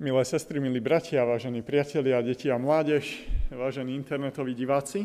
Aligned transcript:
Milé 0.00 0.24
sestry, 0.24 0.64
milí 0.64 0.80
bratia, 0.80 1.28
vážení 1.28 1.60
priatelia, 1.60 2.24
deti 2.24 2.48
a 2.48 2.56
mládež, 2.56 3.20
vážení 3.52 3.92
internetoví 3.92 4.56
diváci. 4.56 5.04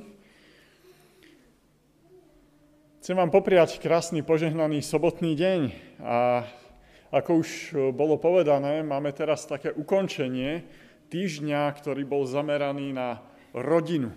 Chcem 3.03 3.19
vám 3.19 3.27
popriať 3.27 3.83
krásny, 3.83 4.23
požehnaný 4.23 4.79
sobotný 4.79 5.35
deň 5.35 5.59
a 5.99 6.47
ako 7.11 7.43
už 7.43 7.49
bolo 7.91 8.15
povedané, 8.15 8.87
máme 8.87 9.11
teraz 9.11 9.43
také 9.43 9.75
ukončenie 9.75 10.63
týždňa, 11.11 11.75
ktorý 11.75 12.07
bol 12.07 12.23
zameraný 12.23 12.95
na 12.95 13.19
rodinu. 13.51 14.15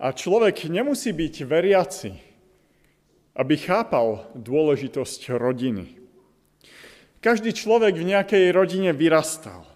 A 0.00 0.16
človek 0.16 0.72
nemusí 0.72 1.12
byť 1.12 1.34
veriaci, 1.44 2.16
aby 3.36 3.54
chápal 3.60 4.24
dôležitosť 4.40 5.36
rodiny. 5.36 5.97
Každý 7.18 7.50
človek 7.50 7.98
v 7.98 8.14
nejakej 8.14 8.54
rodine 8.54 8.94
vyrastal. 8.94 9.66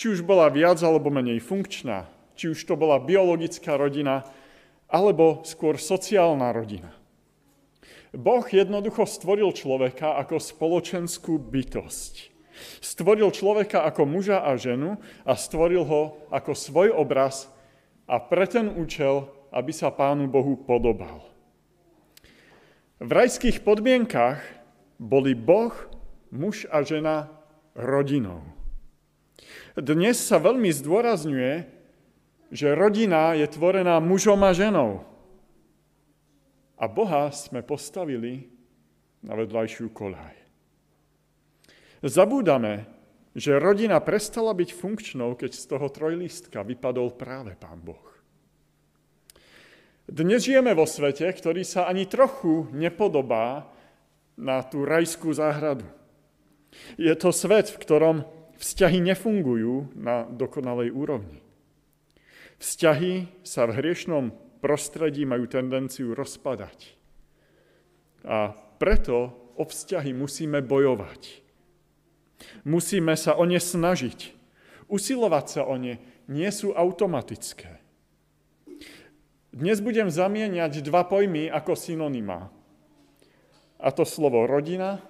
Či 0.00 0.16
už 0.16 0.24
bola 0.24 0.48
viac 0.48 0.80
alebo 0.80 1.12
menej 1.12 1.44
funkčná, 1.44 2.08
či 2.34 2.48
už 2.48 2.64
to 2.64 2.74
bola 2.74 2.96
biologická 2.96 3.76
rodina, 3.76 4.24
alebo 4.88 5.44
skôr 5.44 5.76
sociálna 5.76 6.50
rodina. 6.56 6.88
Boh 8.14 8.46
jednoducho 8.46 9.04
stvoril 9.04 9.52
človeka 9.52 10.16
ako 10.22 10.40
spoločenskú 10.40 11.36
bytosť. 11.36 12.32
Stvoril 12.80 13.28
človeka 13.34 13.82
ako 13.84 14.06
muža 14.06 14.40
a 14.40 14.54
ženu 14.54 14.96
a 15.26 15.34
stvoril 15.34 15.82
ho 15.84 16.22
ako 16.30 16.54
svoj 16.54 16.88
obraz 16.94 17.50
a 18.08 18.22
pre 18.22 18.46
ten 18.46 18.70
účel, 18.70 19.28
aby 19.50 19.74
sa 19.74 19.90
Pánu 19.90 20.30
Bohu 20.30 20.56
podobal. 20.56 21.26
V 23.02 23.10
rajských 23.10 23.60
podmienkach 23.66 24.40
boli 24.96 25.34
Boh 25.34 25.74
muž 26.34 26.66
a 26.66 26.82
žena 26.82 27.30
rodinou. 27.78 28.42
Dnes 29.78 30.18
sa 30.18 30.42
veľmi 30.42 30.70
zdôrazňuje, 30.74 31.52
že 32.54 32.78
rodina 32.78 33.34
je 33.38 33.46
tvorená 33.50 33.98
mužom 34.02 34.42
a 34.42 34.54
ženou. 34.54 35.02
A 36.78 36.84
Boha 36.90 37.30
sme 37.30 37.62
postavili 37.62 38.50
na 39.22 39.38
vedľajšiu 39.38 39.90
koľaj. 39.94 40.36
Zabúdame, 42.04 42.84
že 43.34 43.58
rodina 43.58 43.98
prestala 43.98 44.54
byť 44.54 44.70
funkčnou, 44.70 45.34
keď 45.34 45.50
z 45.56 45.64
toho 45.66 45.86
trojlistka 45.90 46.62
vypadol 46.62 47.16
práve 47.18 47.58
Pán 47.58 47.82
Boh. 47.82 48.04
Dnes 50.04 50.44
žijeme 50.44 50.76
vo 50.76 50.84
svete, 50.84 51.24
ktorý 51.32 51.64
sa 51.64 51.88
ani 51.88 52.04
trochu 52.04 52.68
nepodobá 52.76 53.66
na 54.36 54.60
tú 54.60 54.84
rajskú 54.84 55.32
záhradu. 55.32 55.88
Je 56.96 57.14
to 57.14 57.30
svet, 57.34 57.70
v 57.70 57.80
ktorom 57.80 58.16
vzťahy 58.58 59.02
nefungujú 59.02 59.92
na 59.98 60.26
dokonalej 60.30 60.94
úrovni. 60.94 61.42
Vzťahy 62.62 63.42
sa 63.42 63.66
v 63.66 63.76
hriešnom 63.76 64.32
prostredí 64.62 65.28
majú 65.28 65.44
tendenciu 65.50 66.16
rozpadať. 66.16 66.96
A 68.24 68.56
preto 68.80 69.36
o 69.60 69.64
vzťahy 69.68 70.16
musíme 70.16 70.64
bojovať. 70.64 71.44
Musíme 72.64 73.14
sa 73.20 73.36
o 73.36 73.44
ne 73.44 73.60
snažiť. 73.60 74.32
Usilovať 74.88 75.46
sa 75.48 75.62
o 75.68 75.76
ne 75.76 76.00
nie 76.24 76.48
sú 76.48 76.72
automatické. 76.72 77.84
Dnes 79.54 79.78
budem 79.78 80.10
zamieňať 80.10 80.82
dva 80.82 81.06
pojmy 81.06 81.46
ako 81.46 81.78
synonymá. 81.78 82.50
A 83.78 83.88
to 83.92 84.02
slovo 84.02 84.48
rodina 84.48 85.04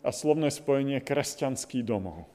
a 0.00 0.10
slovné 0.10 0.48
spojenie 0.48 1.00
kresťanský 1.04 1.84
domov. 1.84 2.28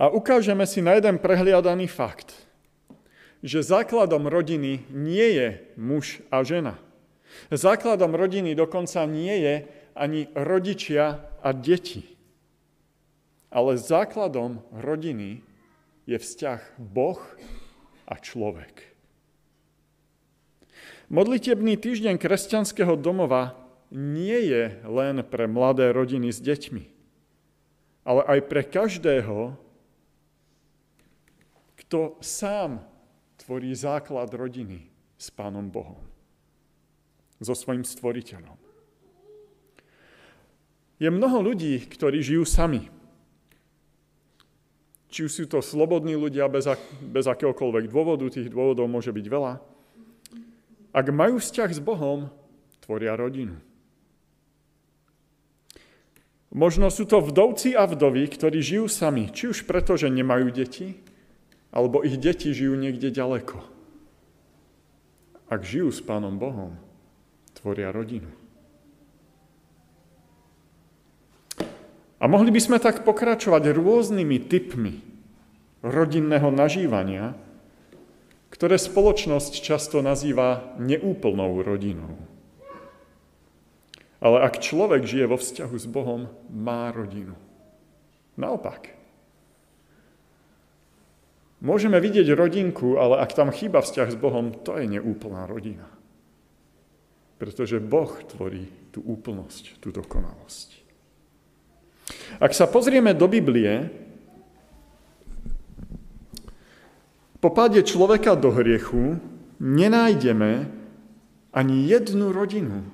A 0.00 0.08
ukážeme 0.08 0.64
si 0.64 0.80
na 0.80 0.96
jeden 0.96 1.20
prehliadaný 1.20 1.84
fakt, 1.84 2.32
že 3.44 3.60
základom 3.60 4.28
rodiny 4.28 4.88
nie 4.88 5.28
je 5.36 5.48
muž 5.76 6.24
a 6.32 6.40
žena. 6.40 6.80
Základom 7.52 8.16
rodiny 8.16 8.56
dokonca 8.56 9.04
nie 9.04 9.36
je 9.40 9.54
ani 9.92 10.26
rodičia 10.32 11.20
a 11.44 11.52
deti. 11.52 12.16
Ale 13.52 13.76
základom 13.76 14.64
rodiny 14.72 15.44
je 16.08 16.16
vzťah 16.16 16.80
Boh 16.80 17.20
a 18.08 18.14
človek. 18.18 18.88
Modlitebný 21.10 21.74
týždeň 21.74 22.22
kresťanského 22.22 22.94
domova 22.94 23.69
nie 23.90 24.38
je 24.46 24.78
len 24.86 25.22
pre 25.26 25.50
mladé 25.50 25.90
rodiny 25.90 26.30
s 26.30 26.38
deťmi, 26.38 26.84
ale 28.06 28.22
aj 28.26 28.40
pre 28.46 28.62
každého, 28.62 29.58
kto 31.84 32.16
sám 32.22 32.86
tvorí 33.42 33.74
základ 33.74 34.30
rodiny 34.30 34.86
s 35.18 35.28
Pánom 35.34 35.66
Bohom, 35.66 35.98
so 37.42 37.52
svojim 37.52 37.82
stvoriteľom. 37.82 38.56
Je 41.00 41.08
mnoho 41.08 41.40
ľudí, 41.40 41.80
ktorí 41.88 42.20
žijú 42.20 42.44
sami. 42.44 42.92
Či 45.10 45.26
už 45.26 45.32
sú 45.32 45.44
to 45.48 45.58
slobodní 45.64 46.14
ľudia 46.14 46.46
bez, 46.46 46.68
ak- 46.68 47.02
bez 47.02 47.24
akéhokoľvek 47.26 47.90
dôvodu, 47.90 48.28
tých 48.28 48.52
dôvodov 48.52 48.86
môže 48.86 49.10
byť 49.10 49.26
veľa. 49.26 49.58
Ak 50.92 51.06
majú 51.10 51.40
vzťah 51.40 51.70
s 51.72 51.80
Bohom, 51.80 52.28
tvoria 52.84 53.16
rodinu. 53.16 53.58
Možno 56.50 56.90
sú 56.90 57.06
to 57.06 57.22
vdovci 57.22 57.78
a 57.78 57.86
vdovy, 57.86 58.26
ktorí 58.26 58.58
žijú 58.58 58.90
sami, 58.90 59.30
či 59.30 59.54
už 59.54 59.70
preto, 59.70 59.94
že 59.94 60.10
nemajú 60.10 60.50
deti, 60.50 60.98
alebo 61.70 62.02
ich 62.02 62.18
deti 62.18 62.50
žijú 62.50 62.74
niekde 62.74 63.14
ďaleko. 63.14 63.62
Ak 65.46 65.62
žijú 65.62 65.94
s 65.94 66.02
Pánom 66.02 66.42
Bohom, 66.42 66.74
tvoria 67.54 67.94
rodinu. 67.94 68.30
A 72.20 72.28
mohli 72.28 72.52
by 72.52 72.60
sme 72.60 72.78
tak 72.82 73.06
pokračovať 73.06 73.70
rôznymi 73.72 74.36
typmi 74.44 75.00
rodinného 75.80 76.52
nažívania, 76.52 77.32
ktoré 78.52 78.76
spoločnosť 78.76 79.62
často 79.62 80.04
nazýva 80.04 80.76
neúplnou 80.76 81.64
rodinou. 81.64 82.29
Ale 84.20 84.44
ak 84.44 84.60
človek 84.60 85.08
žije 85.08 85.26
vo 85.26 85.40
vzťahu 85.40 85.76
s 85.80 85.86
Bohom, 85.88 86.28
má 86.52 86.92
rodinu. 86.92 87.32
Naopak. 88.36 88.92
Môžeme 91.60 92.00
vidieť 92.00 92.28
rodinku, 92.32 92.96
ale 92.96 93.20
ak 93.20 93.36
tam 93.36 93.52
chýba 93.52 93.84
vzťah 93.84 94.08
s 94.12 94.16
Bohom, 94.16 94.52
to 94.64 94.80
je 94.80 94.88
neúplná 94.88 95.44
rodina. 95.44 95.88
Pretože 97.36 97.80
Boh 97.80 98.12
tvorí 98.28 98.68
tú 98.92 99.00
úplnosť, 99.04 99.80
tú 99.80 99.92
dokonalosť. 99.92 100.80
Ak 102.40 102.52
sa 102.52 102.68
pozrieme 102.68 103.16
do 103.16 103.28
Biblie, 103.28 103.88
po 107.40 107.48
páde 107.48 107.80
človeka 107.80 108.36
do 108.36 108.52
hriechu 108.52 109.16
nenájdeme 109.60 110.68
ani 111.56 111.76
jednu 111.88 112.32
rodinu, 112.32 112.84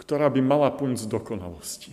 ktorá 0.00 0.32
by 0.32 0.40
mala 0.40 0.72
punc 0.72 0.96
dokonalosti. 1.04 1.92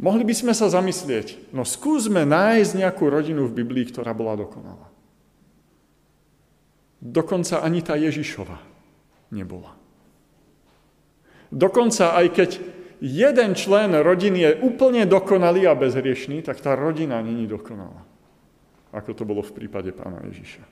Mohli 0.00 0.24
by 0.26 0.34
sme 0.34 0.52
sa 0.56 0.72
zamyslieť, 0.72 1.52
no 1.54 1.62
skúsme 1.62 2.24
nájsť 2.24 2.72
nejakú 2.80 3.06
rodinu 3.06 3.46
v 3.46 3.62
Biblii, 3.62 3.86
ktorá 3.86 4.16
bola 4.16 4.34
dokonalá. 4.40 4.88
Dokonca 7.04 7.60
ani 7.60 7.84
tá 7.84 7.94
Ježišova 8.00 8.58
nebola. 9.30 9.76
Dokonca 11.52 12.16
aj 12.16 12.26
keď 12.32 12.50
jeden 12.98 13.52
člen 13.54 13.92
rodiny 13.94 14.38
je 14.40 14.50
úplne 14.64 15.04
dokonalý 15.04 15.68
a 15.68 15.78
bezhriešný, 15.78 16.40
tak 16.42 16.58
tá 16.64 16.74
rodina 16.74 17.20
není 17.20 17.44
dokonalá. 17.44 18.02
Ako 18.90 19.12
to 19.14 19.22
bolo 19.28 19.44
v 19.44 19.52
prípade 19.62 19.92
pána 19.94 20.24
Ježiša. 20.26 20.64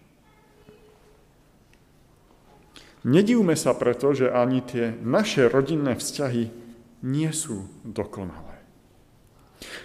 Nedívme 3.03 3.59
sa 3.59 3.75
preto, 3.75 4.15
že 4.15 4.31
ani 4.31 4.63
tie 4.63 4.95
naše 5.03 5.51
rodinné 5.51 5.99
vzťahy 5.99 6.55
nie 7.03 7.31
sú 7.35 7.67
dokonalé. 7.83 8.63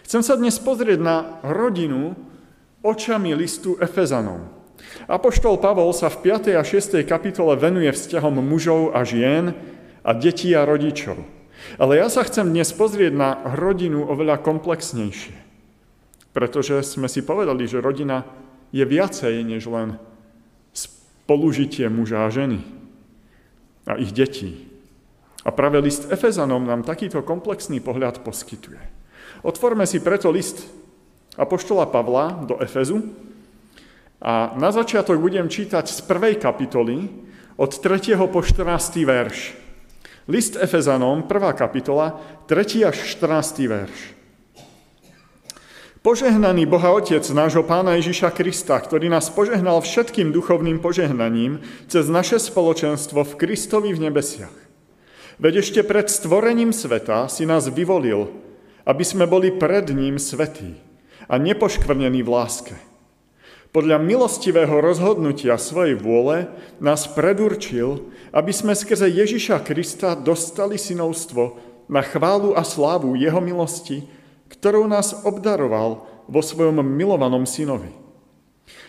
Chcem 0.06 0.22
sa 0.22 0.38
dnes 0.38 0.62
pozrieť 0.62 1.02
na 1.02 1.42
rodinu 1.42 2.14
očami 2.86 3.34
listu 3.34 3.74
Efezanom. 3.82 4.54
Apoštol 5.10 5.58
Pavol 5.58 5.90
sa 5.98 6.14
v 6.14 6.30
5. 6.30 6.54
a 6.54 6.62
6. 6.62 7.02
kapitole 7.10 7.58
venuje 7.58 7.90
vzťahom 7.90 8.38
mužov 8.38 8.94
a 8.94 9.02
žien 9.02 9.58
a 10.06 10.14
detí 10.14 10.54
a 10.54 10.62
rodičov. 10.62 11.18
Ale 11.82 11.98
ja 11.98 12.14
sa 12.14 12.22
chcem 12.22 12.54
dnes 12.54 12.70
pozrieť 12.70 13.18
na 13.18 13.42
rodinu 13.58 14.06
oveľa 14.06 14.46
komplexnejšie. 14.46 15.34
Pretože 16.38 16.86
sme 16.86 17.10
si 17.10 17.26
povedali, 17.26 17.66
že 17.66 17.82
rodina 17.82 18.30
je 18.70 18.86
viacej 18.86 19.42
než 19.42 19.66
len 19.66 19.98
spolužitie 20.70 21.90
muža 21.90 22.30
a 22.30 22.30
ženy 22.30 22.77
a 23.88 23.96
ich 23.96 24.12
detí. 24.12 24.68
A 25.48 25.50
práve 25.56 25.80
list 25.80 26.12
Efezanom 26.12 26.68
nám 26.68 26.84
takýto 26.84 27.24
komplexný 27.24 27.80
pohľad 27.80 28.20
poskytuje. 28.22 28.80
Otvorme 29.48 29.88
si 29.88 30.04
preto 30.04 30.28
list 30.28 30.68
Apoštola 31.40 31.88
Pavla 31.88 32.44
do 32.44 32.60
Efezu 32.60 33.00
a 34.20 34.52
na 34.60 34.74
začiatok 34.76 35.22
budem 35.22 35.48
čítať 35.48 35.88
z 35.88 36.00
prvej 36.04 36.42
kapitoly 36.42 37.08
od 37.56 37.72
3. 37.72 38.18
po 38.28 38.44
14. 38.44 39.08
verš. 39.08 39.56
List 40.28 40.60
Efezanom, 40.60 41.24
prvá 41.24 41.56
kapitola, 41.56 42.20
3. 42.52 42.92
až 42.92 42.98
14. 43.16 43.64
verš. 43.72 44.17
Požehnaný 46.08 46.64
Boha 46.72 46.96
Otec 46.96 47.20
nášho 47.36 47.68
Pána 47.68 48.00
Ježiša 48.00 48.32
Krista, 48.32 48.80
ktorý 48.80 49.12
nás 49.12 49.28
požehnal 49.28 49.84
všetkým 49.84 50.32
duchovným 50.32 50.80
požehnaním 50.80 51.60
cez 51.92 52.08
naše 52.08 52.40
spoločenstvo 52.40 53.28
v 53.28 53.36
Kristovi 53.36 53.92
v 53.92 54.08
nebesiach. 54.08 54.56
Veď 55.36 55.68
ešte 55.68 55.84
pred 55.84 56.08
stvorením 56.08 56.72
sveta 56.72 57.28
si 57.28 57.44
nás 57.44 57.68
vyvolil, 57.68 58.32
aby 58.88 59.04
sme 59.04 59.28
boli 59.28 59.52
pred 59.52 59.92
ním 59.92 60.16
svetí 60.16 60.80
a 61.28 61.36
nepoškvrnení 61.36 62.24
v 62.24 62.30
láske. 62.32 62.80
Podľa 63.76 64.00
milostivého 64.00 64.80
rozhodnutia 64.80 65.60
svojej 65.60 66.00
vôle 66.00 66.48
nás 66.80 67.04
predurčil, 67.04 68.08
aby 68.32 68.56
sme 68.56 68.80
skrze 68.80 69.12
Ježiša 69.12 69.60
Krista 69.60 70.16
dostali 70.16 70.80
synovstvo 70.80 71.60
na 71.92 72.00
chválu 72.00 72.56
a 72.56 72.64
slávu 72.64 73.20
Jeho 73.20 73.44
milosti, 73.44 74.08
ktorou 74.48 74.88
nás 74.88 75.14
obdaroval 75.28 76.08
vo 76.28 76.42
svojom 76.44 76.84
milovanom 76.84 77.48
synovi. 77.48 77.92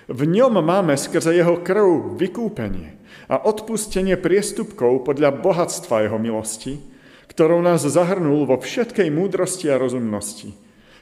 V 0.09 0.25
ňom 0.25 0.59
máme 0.65 0.97
skrze 0.97 1.37
jeho 1.37 1.61
krv 1.61 2.17
vykúpenie 2.17 2.99
a 3.29 3.37
odpustenie 3.45 4.17
priestupkov 4.17 5.05
podľa 5.05 5.37
bohatstva 5.39 6.09
jeho 6.09 6.17
milosti, 6.17 6.81
ktorou 7.29 7.61
nás 7.61 7.85
zahrnul 7.85 8.49
vo 8.49 8.57
všetkej 8.57 9.13
múdrosti 9.13 9.69
a 9.69 9.79
rozumnosti, 9.79 10.57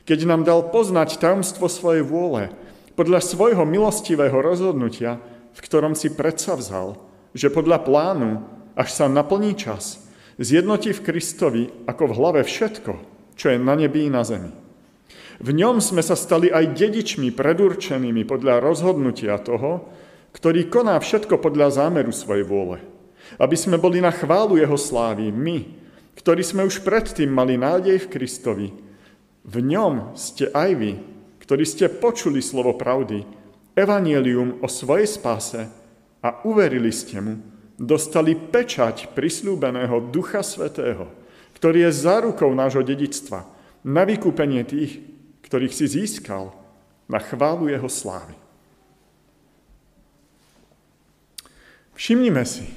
keď 0.04 0.18
nám 0.26 0.42
dal 0.42 0.68
poznať 0.74 1.22
tajomstvo 1.22 1.70
svojej 1.70 2.02
vôle 2.02 2.52
podľa 2.98 3.22
svojho 3.22 3.62
milostivého 3.62 4.34
rozhodnutia, 4.42 5.22
v 5.56 5.60
ktorom 5.62 5.94
si 5.96 6.12
predsa 6.12 6.58
vzal, 6.58 7.00
že 7.32 7.52
podľa 7.52 7.84
plánu, 7.84 8.44
až 8.76 8.88
sa 8.92 9.06
naplní 9.08 9.56
čas, 9.56 10.04
zjednotí 10.36 10.92
v 10.92 11.04
Kristovi 11.04 11.64
ako 11.88 12.12
v 12.12 12.16
hlave 12.16 12.40
všetko, 12.44 13.15
čo 13.36 13.52
je 13.52 13.60
na 13.60 13.76
nebi 13.76 14.08
i 14.08 14.10
na 14.10 14.24
zemi. 14.24 14.50
V 15.36 15.52
ňom 15.52 15.84
sme 15.84 16.00
sa 16.00 16.16
stali 16.16 16.48
aj 16.48 16.72
dedičmi 16.72 17.28
predurčenými 17.30 18.24
podľa 18.24 18.64
rozhodnutia 18.64 19.36
toho, 19.36 19.92
ktorý 20.32 20.72
koná 20.72 20.96
všetko 20.96 21.36
podľa 21.40 21.84
zámeru 21.84 22.12
svojej 22.12 22.44
vôle. 22.44 22.80
Aby 23.36 23.56
sme 23.56 23.76
boli 23.76 24.00
na 24.00 24.08
chválu 24.08 24.56
Jeho 24.56 24.80
slávy, 24.80 25.28
my, 25.28 25.68
ktorí 26.16 26.40
sme 26.40 26.64
už 26.64 26.80
predtým 26.80 27.28
mali 27.28 27.60
nádej 27.60 28.08
v 28.08 28.10
Kristovi. 28.10 28.68
V 29.44 29.56
ňom 29.60 30.16
ste 30.16 30.48
aj 30.48 30.70
vy, 30.72 30.92
ktorí 31.44 31.64
ste 31.68 31.92
počuli 31.92 32.40
slovo 32.40 32.72
pravdy, 32.74 33.22
evanielium 33.76 34.64
o 34.64 34.68
svojej 34.72 35.04
spáse 35.04 35.68
a 36.24 36.28
uverili 36.48 36.88
ste 36.88 37.20
mu, 37.20 37.34
dostali 37.76 38.32
pečať 38.32 39.12
prislúbeného 39.12 40.08
Ducha 40.08 40.40
Svetého, 40.40 41.12
ktorý 41.56 41.88
je 41.88 41.98
zárukou 42.04 42.52
nášho 42.52 42.84
dedictva, 42.84 43.48
na 43.80 44.04
vykúpenie 44.04 44.60
tých, 44.68 45.00
ktorých 45.48 45.72
si 45.72 45.86
získal 45.88 46.52
na 47.08 47.22
chválu 47.22 47.72
jeho 47.72 47.88
slávy. 47.88 48.36
Všimnime 51.96 52.44
si, 52.44 52.68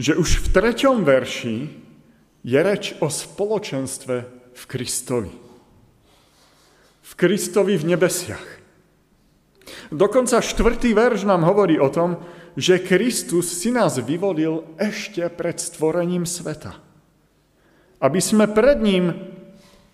že 0.00 0.16
už 0.16 0.48
v 0.48 0.50
treťom 0.54 1.04
verši 1.04 1.56
je 2.40 2.60
reč 2.62 2.96
o 3.04 3.12
spoločenstve 3.12 4.16
v 4.54 4.62
Kristovi. 4.64 5.34
V 7.04 7.12
Kristovi 7.20 7.76
v 7.76 7.84
nebesiach. 7.94 8.48
Dokonca 9.92 10.40
štvrtý 10.40 10.96
verš 10.96 11.28
nám 11.28 11.44
hovorí 11.44 11.76
o 11.76 11.92
tom, 11.92 12.22
že 12.54 12.80
Kristus 12.80 13.50
si 13.50 13.74
nás 13.74 13.98
vyvolil 13.98 14.64
ešte 14.78 15.26
pred 15.28 15.58
stvorením 15.58 16.22
sveta. 16.22 16.83
Aby 18.04 18.20
sme 18.20 18.44
pred 18.44 18.84
ním 18.84 19.16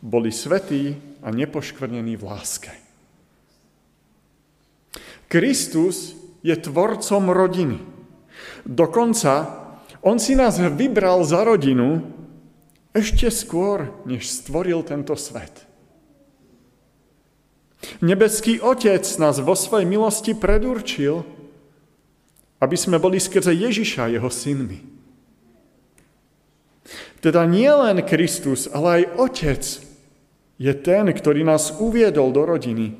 boli 0.02 0.34
svetí 0.34 0.98
a 1.22 1.30
nepoškvrnení 1.30 2.18
v 2.18 2.26
láske. 2.26 2.72
Kristus 5.30 6.18
je 6.42 6.56
tvorcom 6.58 7.30
rodiny. 7.30 7.78
Dokonca 8.66 9.62
on 10.02 10.18
si 10.18 10.34
nás 10.34 10.58
vybral 10.58 11.22
za 11.22 11.46
rodinu 11.46 12.02
ešte 12.90 13.30
skôr, 13.30 13.94
než 14.02 14.26
stvoril 14.26 14.82
tento 14.82 15.14
svet. 15.14 15.70
Nebeský 18.02 18.58
Otec 18.58 19.06
nás 19.22 19.38
vo 19.38 19.54
svojej 19.54 19.86
milosti 19.86 20.34
predurčil, 20.34 21.22
aby 22.60 22.76
sme 22.76 22.98
boli 22.98 23.22
skrze 23.22 23.54
Ježiša 23.54 24.10
jeho 24.10 24.28
synmi. 24.28 24.99
Teda 27.20 27.44
nie 27.46 27.68
len 27.68 28.02
Kristus, 28.02 28.66
ale 28.66 29.04
aj 29.04 29.04
Otec 29.20 29.62
je 30.60 30.72
ten, 30.76 31.06
ktorý 31.08 31.44
nás 31.44 31.76
uviedol 31.80 32.32
do 32.32 32.44
rodiny. 32.44 32.96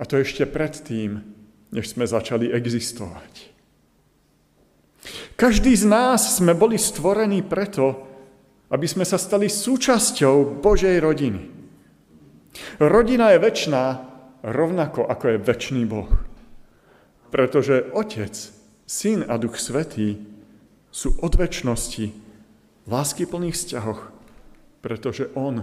A 0.00 0.06
to 0.08 0.18
ešte 0.18 0.48
predtým, 0.48 1.22
než 1.70 1.92
sme 1.92 2.08
začali 2.08 2.48
existovať. 2.50 3.50
Každý 5.36 5.72
z 5.72 5.84
nás 5.88 6.36
sme 6.36 6.52
boli 6.52 6.76
stvorení 6.76 7.40
preto, 7.40 8.06
aby 8.70 8.86
sme 8.86 9.02
sa 9.08 9.16
stali 9.16 9.48
súčasťou 9.48 10.62
Božej 10.62 10.96
rodiny. 11.00 11.42
Rodina 12.78 13.32
je 13.34 13.38
väčšiná 13.40 13.84
rovnako 14.44 15.04
ako 15.06 15.24
je 15.36 15.38
väčší 15.38 15.84
Boh. 15.84 16.10
Pretože 17.30 17.86
Otec, 17.94 18.34
Syn 18.90 19.22
a 19.30 19.38
Duch 19.38 19.56
Svetý 19.60 20.18
sú 20.90 21.14
od 21.22 21.38
väčšnosti 21.38 22.29
v 22.90 22.98
láskyplných 22.98 23.54
vzťahoch, 23.54 24.10
pretože 24.82 25.30
On 25.38 25.62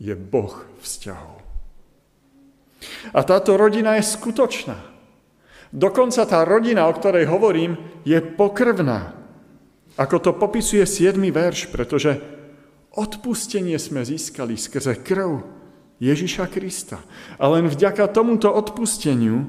je 0.00 0.16
Boh 0.16 0.64
vzťahov. 0.80 1.44
A 3.12 3.20
táto 3.28 3.60
rodina 3.60 4.00
je 4.00 4.08
skutočná. 4.08 4.80
Dokonca 5.68 6.24
tá 6.24 6.48
rodina, 6.48 6.88
o 6.88 6.96
ktorej 6.96 7.28
hovorím, 7.28 7.76
je 8.08 8.16
pokrvná. 8.24 9.12
Ako 10.00 10.16
to 10.16 10.32
popisuje 10.32 10.88
7. 10.88 11.20
verš, 11.28 11.68
pretože 11.68 12.16
odpustenie 12.96 13.76
sme 13.76 14.00
získali 14.00 14.56
skrze 14.56 15.04
krv 15.04 15.44
Ježiša 16.00 16.48
Krista. 16.48 17.04
A 17.36 17.52
len 17.52 17.68
vďaka 17.68 18.08
tomuto 18.08 18.48
odpusteniu 18.48 19.44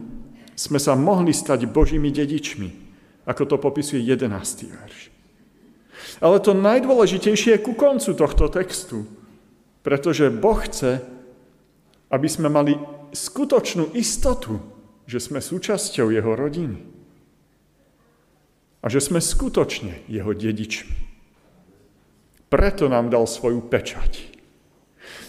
sme 0.60 0.78
sa 0.78 1.00
mohli 1.00 1.32
stať 1.32 1.72
Božími 1.72 2.12
dedičmi, 2.12 2.70
ako 3.24 3.44
to 3.48 3.56
popisuje 3.64 4.04
11. 4.04 4.28
verš. 4.68 5.13
Ale 6.20 6.38
to 6.44 6.54
najdôležitejšie 6.54 7.58
je 7.58 7.64
ku 7.64 7.74
koncu 7.74 8.12
tohto 8.14 8.46
textu, 8.52 9.08
pretože 9.82 10.34
Boh 10.34 10.60
chce, 10.62 11.02
aby 12.14 12.28
sme 12.30 12.52
mali 12.52 12.78
skutočnú 13.14 13.94
istotu, 13.98 14.62
že 15.10 15.20
sme 15.20 15.42
súčasťou 15.42 16.14
Jeho 16.14 16.34
rodiny. 16.38 16.80
A 18.84 18.86
že 18.92 19.00
sme 19.00 19.24
skutočne 19.24 20.04
Jeho 20.12 20.36
dedičmi. 20.36 20.98
Preto 22.52 22.86
nám 22.86 23.10
dal 23.10 23.26
svoju 23.26 23.66
pečať. 23.66 24.30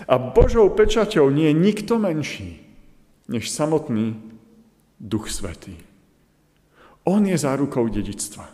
A 0.05 0.21
Božou 0.21 0.69
pečaťou 0.69 1.33
nie 1.33 1.49
je 1.49 1.57
nikto 1.57 1.97
menší, 1.97 2.61
než 3.31 3.49
samotný 3.49 4.21
Duch 5.01 5.33
Svetý. 5.33 5.77
On 7.05 7.25
je 7.25 7.37
zárukou 7.37 7.89
dedictva. 7.89 8.54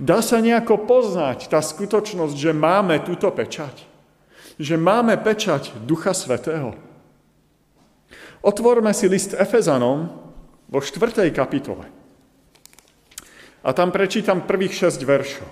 Dá 0.00 0.24
sa 0.24 0.40
nejako 0.40 0.88
poznať 0.88 1.52
tá 1.52 1.60
skutočnosť, 1.60 2.34
že 2.34 2.52
máme 2.56 3.02
túto 3.04 3.28
pečať? 3.30 3.94
že 4.58 4.78
máme 4.78 5.18
pečať 5.18 5.74
Ducha 5.82 6.14
Svetého. 6.14 6.78
Otvorme 8.44 8.92
si 8.94 9.08
list 9.08 9.34
Efezanom 9.34 10.12
vo 10.68 10.78
4. 10.78 11.32
kapitole. 11.32 11.88
A 13.64 13.72
tam 13.72 13.88
prečítam 13.88 14.44
prvých 14.44 14.92
6 14.92 15.00
veršov. 15.08 15.48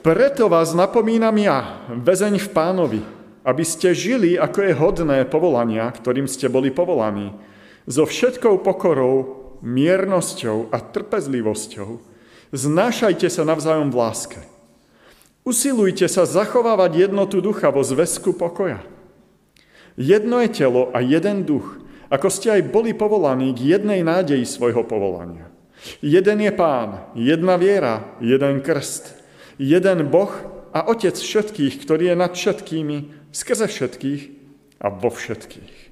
Preto 0.00 0.48
vás 0.48 0.72
napomínam 0.72 1.36
ja, 1.36 1.84
väzeň 1.92 2.40
v 2.40 2.48
pánovi, 2.56 3.02
aby 3.44 3.64
ste 3.68 3.92
žili, 3.92 4.40
ako 4.40 4.58
je 4.64 4.72
hodné 4.72 5.18
povolania, 5.28 5.92
ktorým 5.92 6.24
ste 6.24 6.48
boli 6.48 6.72
povolaní, 6.72 7.36
so 7.84 8.08
všetkou 8.08 8.64
pokorou, 8.64 9.39
miernosťou 9.62 10.72
a 10.72 10.78
trpezlivosťou. 10.80 12.00
Znášajte 12.50 13.28
sa 13.30 13.46
navzájom 13.46 13.92
v 13.92 13.96
láske. 13.96 14.40
Usilujte 15.46 16.04
sa 16.10 16.28
zachovávať 16.28 17.08
jednotu 17.08 17.40
ducha 17.40 17.72
vo 17.72 17.80
zväzku 17.80 18.36
pokoja. 18.36 18.84
Jedno 19.96 20.40
je 20.44 20.48
telo 20.52 20.92
a 20.92 21.00
jeden 21.00 21.48
duch, 21.48 21.80
ako 22.12 22.28
ste 22.28 22.60
aj 22.60 22.72
boli 22.72 22.92
povolaní 22.92 23.54
k 23.56 23.78
jednej 23.78 24.04
nádeji 24.04 24.44
svojho 24.44 24.84
povolania. 24.84 25.48
Jeden 26.04 26.44
je 26.44 26.52
pán, 26.52 27.08
jedna 27.16 27.56
viera, 27.56 28.16
jeden 28.20 28.60
krst. 28.60 29.16
jeden 29.60 30.08
Boh 30.08 30.32
a 30.72 30.88
Otec 30.88 31.16
všetkých, 31.16 31.84
ktorý 31.84 32.12
je 32.12 32.16
nad 32.16 32.32
všetkými, 32.32 32.96
skrze 33.32 33.68
všetkých 33.68 34.22
a 34.80 34.88
vo 34.88 35.12
všetkých. 35.12 35.89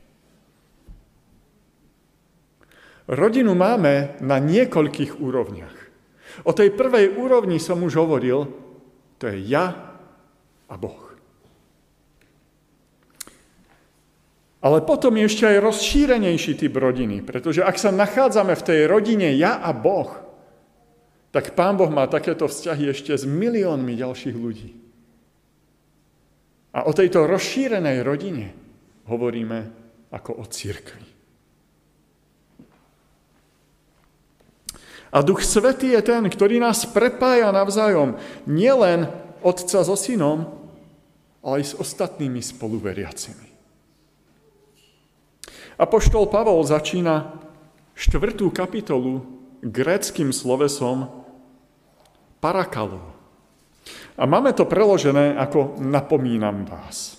Rodinu 3.08 3.56
máme 3.56 4.20
na 4.20 4.36
niekoľkých 4.36 5.16
úrovniach. 5.16 5.76
O 6.44 6.52
tej 6.52 6.76
prvej 6.76 7.16
úrovni 7.16 7.56
som 7.56 7.80
už 7.80 7.96
hovoril, 7.96 8.44
to 9.16 9.32
je 9.32 9.48
ja 9.48 9.96
a 10.68 10.74
Boh. 10.76 11.08
Ale 14.58 14.84
potom 14.84 15.16
je 15.16 15.24
ešte 15.24 15.48
aj 15.48 15.64
rozšírenejší 15.64 16.52
typ 16.60 16.74
rodiny, 16.76 17.24
pretože 17.24 17.64
ak 17.64 17.80
sa 17.80 17.94
nachádzame 17.94 18.52
v 18.52 18.66
tej 18.66 18.80
rodine 18.84 19.32
ja 19.40 19.56
a 19.56 19.72
Boh, 19.72 20.12
tak 21.32 21.56
Pán 21.56 21.80
Boh 21.80 21.88
má 21.88 22.04
takéto 22.12 22.44
vzťahy 22.44 22.92
ešte 22.92 23.16
s 23.16 23.24
miliónmi 23.24 23.96
ďalších 23.96 24.36
ľudí. 24.36 24.70
A 26.76 26.84
o 26.84 26.92
tejto 26.92 27.24
rozšírenej 27.24 28.04
rodine 28.04 28.46
hovoríme 29.08 29.58
ako 30.12 30.42
o 30.42 30.44
církvi. 30.44 31.17
A 35.08 35.24
Duch 35.24 35.40
Svetý 35.40 35.96
je 35.96 36.02
ten, 36.04 36.24
ktorý 36.28 36.60
nás 36.60 36.84
prepája 36.84 37.48
navzájom 37.48 38.20
nielen 38.44 39.08
Otca 39.40 39.80
so 39.80 39.96
Synom, 39.96 40.48
ale 41.40 41.62
aj 41.62 41.64
s 41.64 41.78
ostatnými 41.78 42.42
spoluveriacimi. 42.44 43.48
Apoštol 45.78 46.26
Pavol 46.26 46.60
začína 46.66 47.38
štvrtú 47.94 48.50
kapitolu 48.50 49.22
gréckým 49.62 50.34
slovesom 50.34 51.06
parakalo. 52.42 53.02
A 54.18 54.26
máme 54.26 54.50
to 54.54 54.66
preložené 54.66 55.38
ako 55.38 55.78
napomínam 55.78 56.66
vás. 56.66 57.17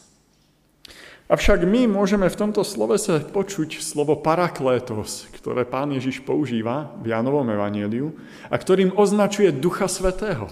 Avšak 1.30 1.62
my 1.62 1.86
môžeme 1.86 2.26
v 2.26 2.40
tomto 2.42 2.66
slovese 2.66 3.22
počuť 3.22 3.86
slovo 3.86 4.18
paraklétos, 4.18 5.30
ktoré 5.38 5.62
pán 5.62 5.94
Ježiš 5.94 6.26
používa 6.26 6.90
v 7.06 7.14
Jánovom 7.14 7.46
evaníliu 7.46 8.18
a 8.50 8.58
ktorým 8.58 8.98
označuje 8.98 9.54
Ducha 9.54 9.86
Svetého. 9.86 10.50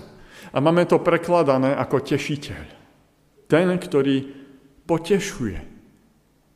A 0.54 0.62
máme 0.62 0.86
to 0.86 1.02
prekladané 1.02 1.74
ako 1.74 2.06
tešiteľ. 2.06 2.66
Ten, 3.50 3.74
ktorý 3.74 4.30
potešuje, 4.86 5.58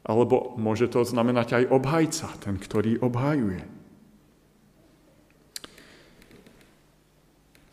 alebo 0.05 0.53
môže 0.53 0.85
to 0.85 1.01
znamenať 1.01 1.57
aj 1.57 1.63
obhajca, 1.73 2.27
ten, 2.45 2.61
ktorý 2.61 3.01
obhajuje. 3.01 3.65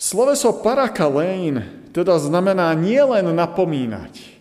Sloveso 0.01 0.65
parakalein 0.65 1.61
teda 1.93 2.17
znamená 2.17 2.73
nielen 2.73 3.37
napomínať, 3.37 4.38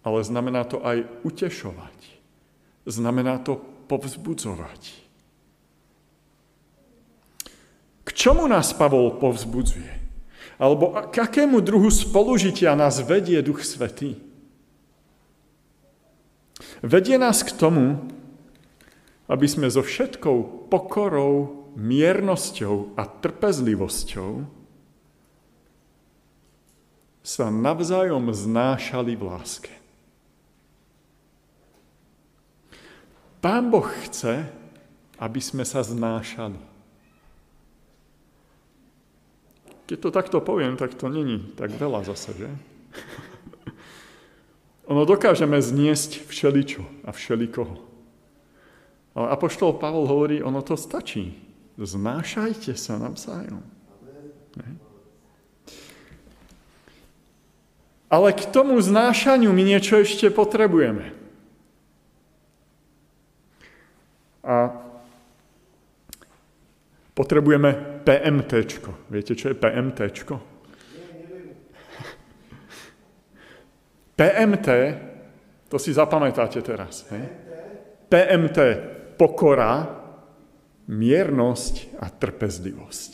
ale 0.00 0.24
znamená 0.24 0.64
to 0.64 0.80
aj 0.80 1.04
utešovať. 1.26 1.98
Znamená 2.88 3.38
to 3.44 3.60
povzbudzovať. 3.86 4.82
K 8.04 8.08
čomu 8.10 8.48
nás 8.48 8.72
Pavol 8.72 9.20
povzbudzuje? 9.20 10.00
Alebo 10.60 10.92
k 11.08 11.14
akému 11.24 11.64
druhu 11.64 11.88
spolužitia 11.88 12.76
nás 12.76 13.00
vedie 13.00 13.40
Duch 13.40 13.64
Svetý? 13.64 14.20
Vedie 16.84 17.16
nás 17.16 17.40
k 17.44 17.52
tomu, 17.56 17.96
aby 19.28 19.46
sme 19.48 19.68
so 19.72 19.80
všetkou 19.80 20.68
pokorou, 20.68 21.64
miernosťou 21.78 22.98
a 22.98 23.06
trpezlivosťou 23.06 24.42
sa 27.20 27.46
navzájom 27.46 28.34
znášali 28.34 29.14
v 29.14 29.22
láske. 29.22 29.79
Pán 33.40 33.72
Boh 33.72 33.88
chce, 34.04 34.44
aby 35.16 35.40
sme 35.40 35.64
sa 35.64 35.80
znášali. 35.80 36.60
Keď 39.88 39.98
to 39.98 40.10
takto 40.12 40.38
poviem, 40.38 40.76
tak 40.76 40.94
to 40.94 41.10
není 41.10 41.50
tak 41.56 41.74
veľa 41.74 42.04
zase, 42.06 42.36
že? 42.36 42.50
Ono 44.90 45.02
dokážeme 45.08 45.58
zniesť 45.58 46.28
všeličo 46.28 46.84
a 47.02 47.10
všelikoho. 47.10 47.90
Ale 49.14 49.26
Apoštol 49.34 49.74
Pavol 49.78 50.06
hovorí, 50.06 50.38
ono 50.38 50.62
to 50.62 50.78
stačí. 50.78 51.34
Znášajte 51.74 52.78
sa 52.78 52.94
navzájom. 52.98 53.62
Ale 58.10 58.34
k 58.34 58.42
tomu 58.50 58.78
znášaniu 58.82 59.54
my 59.54 59.62
niečo 59.62 60.02
ešte 60.02 60.30
potrebujeme. 60.34 61.19
A 64.40 64.72
potrebujeme 67.12 68.00
PMT. 68.04 68.52
Viete, 69.12 69.36
čo 69.36 69.52
je 69.52 69.56
PMT? 69.56 70.00
PMT, 74.16 74.68
to 75.68 75.76
si 75.80 75.96
zapamätáte 75.96 76.60
teraz. 76.60 77.08
He? 77.08 77.20
PMT, 78.10 78.58
pokora, 79.16 79.86
miernosť 80.90 82.02
a 82.02 82.10
trpezlivosť. 82.10 83.12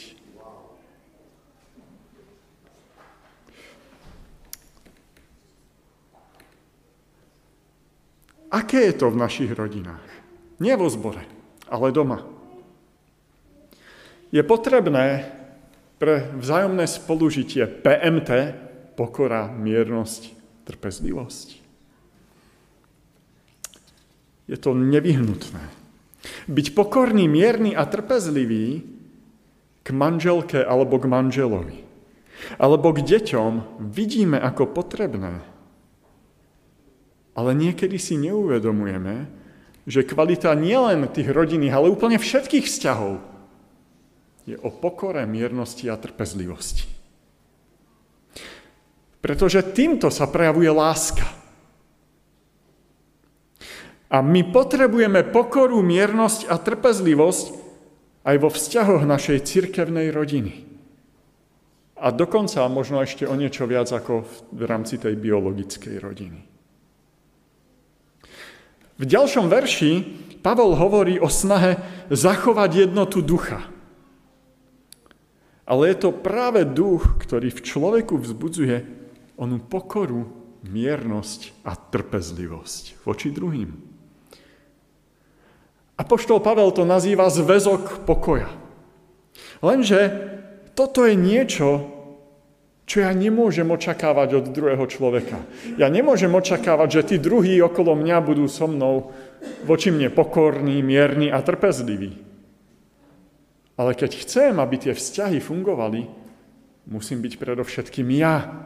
Aké 8.56 8.88
je 8.88 8.94
to 8.96 9.12
v 9.12 9.20
našich 9.20 9.50
rodinách? 9.52 10.05
Nie 10.56 10.74
vo 10.80 10.88
zbore, 10.88 11.24
ale 11.68 11.92
doma. 11.92 12.24
Je 14.32 14.40
potrebné 14.40 15.28
pre 15.96 16.28
vzájomné 16.36 16.84
spolužitie 16.88 17.68
PMT, 17.68 18.30
pokora, 18.96 19.52
miernosť 19.52 20.32
trpezlivosť. 20.64 21.48
Je 24.46 24.56
to 24.58 24.72
nevyhnutné. 24.72 25.62
Byť 26.46 26.66
pokorný, 26.74 27.26
mierny 27.26 27.74
a 27.74 27.86
trpezlivý 27.86 28.82
k 29.82 29.88
manželke 29.94 30.62
alebo 30.62 30.98
k 30.98 31.06
manželovi. 31.06 31.78
Alebo 32.58 32.92
k 32.94 33.02
deťom 33.02 33.82
vidíme 33.90 34.38
ako 34.38 34.70
potrebné. 34.70 35.42
Ale 37.36 37.50
niekedy 37.52 38.00
si 38.00 38.16
neuvedomujeme, 38.16 39.35
že 39.86 40.02
kvalita 40.02 40.50
nielen 40.58 41.06
tých 41.14 41.30
rodinných, 41.30 41.72
ale 41.72 41.94
úplne 41.94 42.18
všetkých 42.18 42.66
vzťahov 42.66 43.22
je 44.46 44.58
o 44.58 44.70
pokore, 44.70 45.22
miernosti 45.26 45.86
a 45.90 45.98
trpezlivosti. 45.98 46.86
Pretože 49.22 49.62
týmto 49.74 50.10
sa 50.10 50.30
prejavuje 50.30 50.70
láska. 50.70 51.26
A 54.06 54.22
my 54.22 54.54
potrebujeme 54.54 55.26
pokoru, 55.26 55.82
miernosť 55.82 56.46
a 56.46 56.62
trpezlivosť 56.62 57.46
aj 58.22 58.36
vo 58.38 58.50
vzťahoch 58.50 59.02
našej 59.02 59.42
cirkevnej 59.42 60.14
rodiny. 60.14 60.62
A 61.98 62.14
dokonca 62.14 62.62
možno 62.70 63.02
ešte 63.02 63.26
o 63.26 63.34
niečo 63.34 63.66
viac 63.66 63.90
ako 63.90 64.22
v 64.54 64.62
rámci 64.62 64.98
tej 65.02 65.18
biologickej 65.18 65.98
rodiny. 65.98 66.55
V 68.96 69.04
ďalšom 69.04 69.52
verši 69.52 69.92
Pavol 70.40 70.78
hovorí 70.78 71.18
o 71.18 71.26
snahe 71.26 71.82
zachovať 72.08 72.88
jednotu 72.88 73.20
ducha. 73.20 73.66
Ale 75.66 75.90
je 75.90 75.96
to 76.06 76.10
práve 76.14 76.62
duch, 76.62 77.18
ktorý 77.18 77.50
v 77.50 77.64
človeku 77.66 78.14
vzbudzuje 78.22 78.86
onú 79.34 79.58
pokoru, 79.58 80.30
miernosť 80.66 81.66
a 81.66 81.74
trpezlivosť 81.74 83.02
voči 83.06 83.34
druhým. 83.34 83.74
Apoštol 85.96 86.44
Pavel 86.44 86.70
to 86.76 86.84
nazýva 86.84 87.26
zväzok 87.32 88.04
pokoja. 88.04 88.52
Lenže 89.64 90.12
toto 90.76 91.08
je 91.08 91.16
niečo, 91.16 91.95
čo 92.86 93.02
ja 93.02 93.10
nemôžem 93.10 93.66
očakávať 93.66 94.38
od 94.38 94.46
druhého 94.54 94.86
človeka. 94.86 95.42
Ja 95.74 95.90
nemôžem 95.90 96.30
očakávať, 96.30 96.88
že 97.02 97.02
tí 97.02 97.16
druhí 97.18 97.58
okolo 97.58 97.98
mňa 97.98 98.16
budú 98.22 98.46
so 98.46 98.70
mnou 98.70 99.10
voči 99.66 99.90
mne 99.90 100.06
pokorní, 100.14 100.86
mierni 100.86 101.34
a 101.34 101.42
trpezliví. 101.42 102.22
Ale 103.76 103.92
keď 103.92 104.22
chcem, 104.22 104.54
aby 104.62 104.78
tie 104.78 104.94
vzťahy 104.94 105.42
fungovali, 105.42 106.06
musím 106.86 107.20
byť 107.26 107.32
predovšetkým 107.36 108.08
ja 108.14 108.64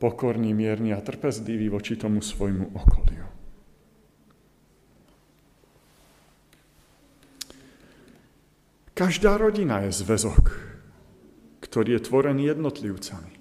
pokorný, 0.00 0.56
mierny 0.56 0.96
a 0.96 1.04
trpezlivý 1.04 1.68
voči 1.68 2.00
tomu 2.00 2.24
svojmu 2.24 2.72
okoliu. 2.72 3.28
Každá 8.94 9.36
rodina 9.36 9.82
je 9.84 9.90
zväzok, 9.90 10.44
ktorý 11.60 11.98
je 11.98 12.04
tvorený 12.06 12.54
jednotlivcami. 12.54 13.33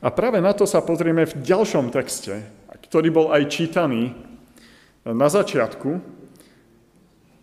A 0.00 0.08
práve 0.08 0.40
na 0.40 0.56
to 0.56 0.64
sa 0.64 0.80
pozrieme 0.80 1.28
v 1.28 1.44
ďalšom 1.44 1.92
texte, 1.92 2.40
ktorý 2.88 3.08
bol 3.12 3.26
aj 3.36 3.52
čítaný 3.52 4.16
na 5.04 5.28
začiatku. 5.28 6.00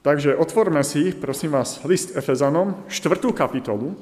Takže 0.02 0.34
otvorme 0.34 0.82
si, 0.82 1.14
prosím 1.14 1.54
vás, 1.54 1.86
list 1.86 2.18
Efezanom, 2.18 2.88
4. 2.90 3.30
kapitolu 3.34 3.94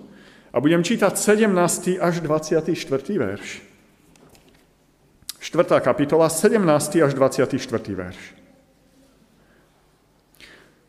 a 0.56 0.62
budem 0.64 0.84
čítať 0.84 1.20
17. 1.20 2.00
až 2.00 2.24
24. 2.24 2.72
verš. 3.20 3.60
4. 5.44 5.78
kapitola, 5.84 6.32
17. 6.32 7.04
až 7.04 7.12
24. 7.12 7.60
verš. 7.92 8.20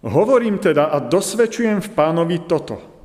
Hovorím 0.07 0.63
teda 0.63 0.95
a 0.95 1.03
dosvedčujem 1.03 1.83
v 1.83 1.89
pánovi 1.91 2.47
toto. 2.47 2.96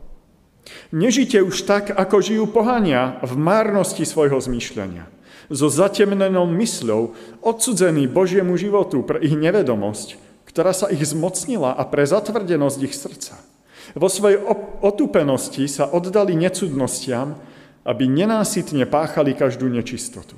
Nežite 0.91 1.39
už 1.39 1.63
tak, 1.63 1.87
ako 1.87 2.19
žijú 2.19 2.45
pohania 2.51 3.15
v 3.23 3.39
márnosti 3.39 4.03
svojho 4.03 4.43
zmýšľania. 4.43 5.07
So 5.47 5.71
zatemnenou 5.71 6.47
mysľou, 6.47 7.15
odsudzení 7.43 8.11
Božiemu 8.11 8.59
životu 8.59 9.03
pre 9.03 9.23
ich 9.23 9.35
nevedomosť, 9.35 10.19
ktorá 10.47 10.75
sa 10.75 10.91
ich 10.91 11.03
zmocnila 11.07 11.75
a 11.75 11.83
pre 11.87 12.03
zatvrdenosť 12.03 12.79
ich 12.83 12.95
srdca. 12.95 13.39
Vo 13.95 14.11
svojej 14.11 14.39
otúpenosti 14.83 15.67
sa 15.67 15.87
oddali 15.87 16.35
necudnostiam, 16.35 17.39
aby 17.87 18.07
nenásytne 18.07 18.83
páchali 18.87 19.31
každú 19.35 19.71
nečistotu. 19.71 20.35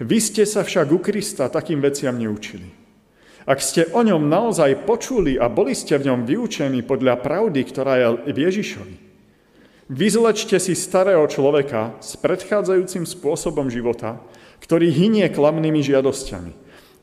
Vy 0.00 0.18
ste 0.20 0.44
sa 0.44 0.64
však 0.64 0.88
u 0.92 1.00
Krista 1.00 1.48
takým 1.52 1.80
veciam 1.80 2.16
neučili. 2.16 2.68
Ak 3.46 3.62
ste 3.62 3.86
o 3.94 4.02
ňom 4.02 4.26
naozaj 4.26 4.88
počuli 4.88 5.38
a 5.38 5.46
boli 5.46 5.72
ste 5.72 5.94
v 6.00 6.10
ňom 6.10 6.26
vyučení 6.26 6.82
podľa 6.82 7.22
pravdy, 7.22 7.60
ktorá 7.62 7.92
je 7.96 8.06
v 8.34 8.38
Ježišovi, 8.50 9.05
vyzlečte 9.86 10.58
si 10.58 10.74
starého 10.74 11.26
človeka 11.30 11.98
s 12.02 12.18
predchádzajúcim 12.18 13.06
spôsobom 13.06 13.70
života, 13.70 14.18
ktorý 14.62 14.90
hynie 14.90 15.26
klamnými 15.30 15.82
žiadosťami. 15.82 16.52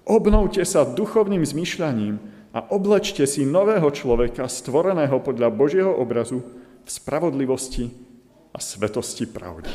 Obnovte 0.04 0.68
sa 0.68 0.84
duchovným 0.84 1.48
zmyšľaním 1.48 2.20
a 2.52 2.60
oblečte 2.70 3.24
si 3.24 3.48
nového 3.48 3.88
človeka, 3.90 4.52
stvoreného 4.52 5.18
podľa 5.24 5.50
Božieho 5.50 5.94
obrazu 5.96 6.44
v 6.84 6.90
spravodlivosti 6.90 7.90
a 8.52 8.60
svetosti 8.60 9.26
pravdy. 9.26 9.72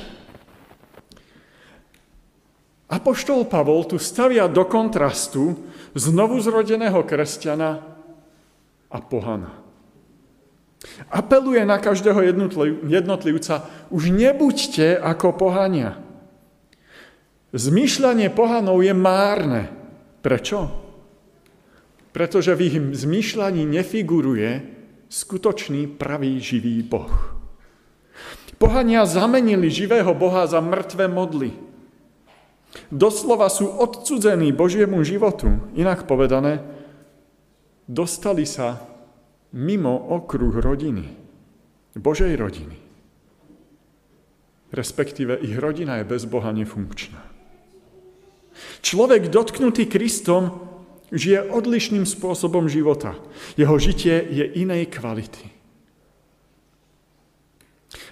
Apoštol 2.89 3.45
Pavol 3.45 3.85
tu 3.85 4.01
stavia 4.01 4.49
do 4.49 4.65
kontrastu 4.65 5.61
znovu 5.93 6.41
zrodeného 6.41 7.05
kresťana 7.05 7.85
a 8.89 8.99
pohana. 9.05 9.68
Apeluje 11.11 11.67
na 11.67 11.83
každého 11.83 12.23
jednotlivca, 12.87 13.55
už 13.91 14.15
nebuďte 14.15 14.95
ako 14.95 15.35
pohania. 15.35 15.99
Zmýšľanie 17.51 18.31
pohanov 18.31 18.85
je 18.85 18.95
márne. 18.95 19.63
Prečo? 20.23 20.71
Pretože 22.15 22.55
v 22.55 22.61
ich 22.71 22.77
zmýšľaní 22.79 23.67
nefiguruje 23.67 24.65
skutočný 25.09 25.89
pravý 25.99 26.39
živý 26.39 26.85
Boh. 26.85 27.11
Pohania 28.59 29.07
zamenili 29.07 29.71
živého 29.71 30.11
Boha 30.19 30.47
za 30.51 30.59
mŕtve 30.59 31.07
modly. 31.07 31.55
Doslova 32.91 33.47
sú 33.49 33.71
odcudzení 33.71 34.51
Božiemu 34.51 35.01
životu. 35.07 35.63
Inak 35.79 36.11
povedané, 36.11 36.61
dostali 37.87 38.45
sa 38.45 38.88
mimo 39.53 39.97
okruh 39.97 40.55
rodiny, 40.55 41.07
Božej 41.99 42.37
rodiny. 42.37 42.77
Respektíve 44.69 45.41
ich 45.41 45.57
rodina 45.57 45.97
je 45.99 46.05
bez 46.05 46.29
Boha 46.29 46.53
nefunkčná. 46.53 47.19
Človek 48.85 49.33
dotknutý 49.33 49.89
Kristom 49.89 50.69
žije 51.09 51.49
odlišným 51.49 52.05
spôsobom 52.05 52.69
života. 52.69 53.17
Jeho 53.57 53.81
žitie 53.81 54.21
je 54.29 54.45
inej 54.61 54.93
kvality. 54.93 55.49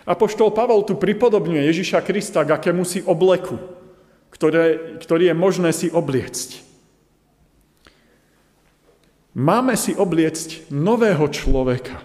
Apoštol 0.08 0.54
Pavol 0.54 0.86
tu 0.88 0.96
pripodobňuje 0.96 1.66
Ježiša 1.68 2.00
Krista 2.00 2.46
k 2.46 2.56
akémusi 2.56 3.04
obleku 3.04 3.76
ktoré, 4.36 4.64
ktorý 5.00 5.32
je 5.32 5.36
možné 5.36 5.70
si 5.72 5.88
obliecť. 5.88 6.65
Máme 9.36 9.76
si 9.76 9.92
obliecť 9.92 10.72
nového 10.72 11.28
človeka, 11.28 12.00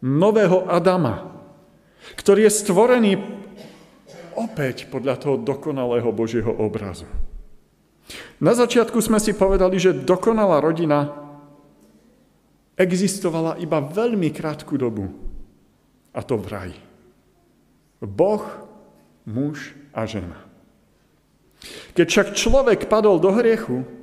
nového 0.00 0.64
Adama, 0.64 1.36
ktorý 2.16 2.48
je 2.48 2.52
stvorený 2.64 3.12
opäť 4.32 4.88
podľa 4.88 5.20
toho 5.20 5.36
dokonalého 5.36 6.08
Božieho 6.08 6.48
obrazu. 6.48 7.04
Na 8.40 8.56
začiatku 8.56 8.96
sme 9.04 9.20
si 9.20 9.36
povedali, 9.36 9.76
že 9.76 9.92
dokonalá 9.92 10.64
rodina 10.64 11.12
existovala 12.72 13.60
iba 13.60 13.84
veľmi 13.84 14.32
krátku 14.32 14.80
dobu. 14.80 15.12
A 16.16 16.24
to 16.24 16.40
v 16.40 16.46
raji. 16.48 16.78
Boh, 18.00 18.48
muž 19.28 19.76
a 19.92 20.08
žena. 20.08 20.40
Keď 21.92 22.06
však 22.08 22.28
človek 22.32 22.88
padol 22.88 23.20
do 23.20 23.28
hriechu, 23.34 23.97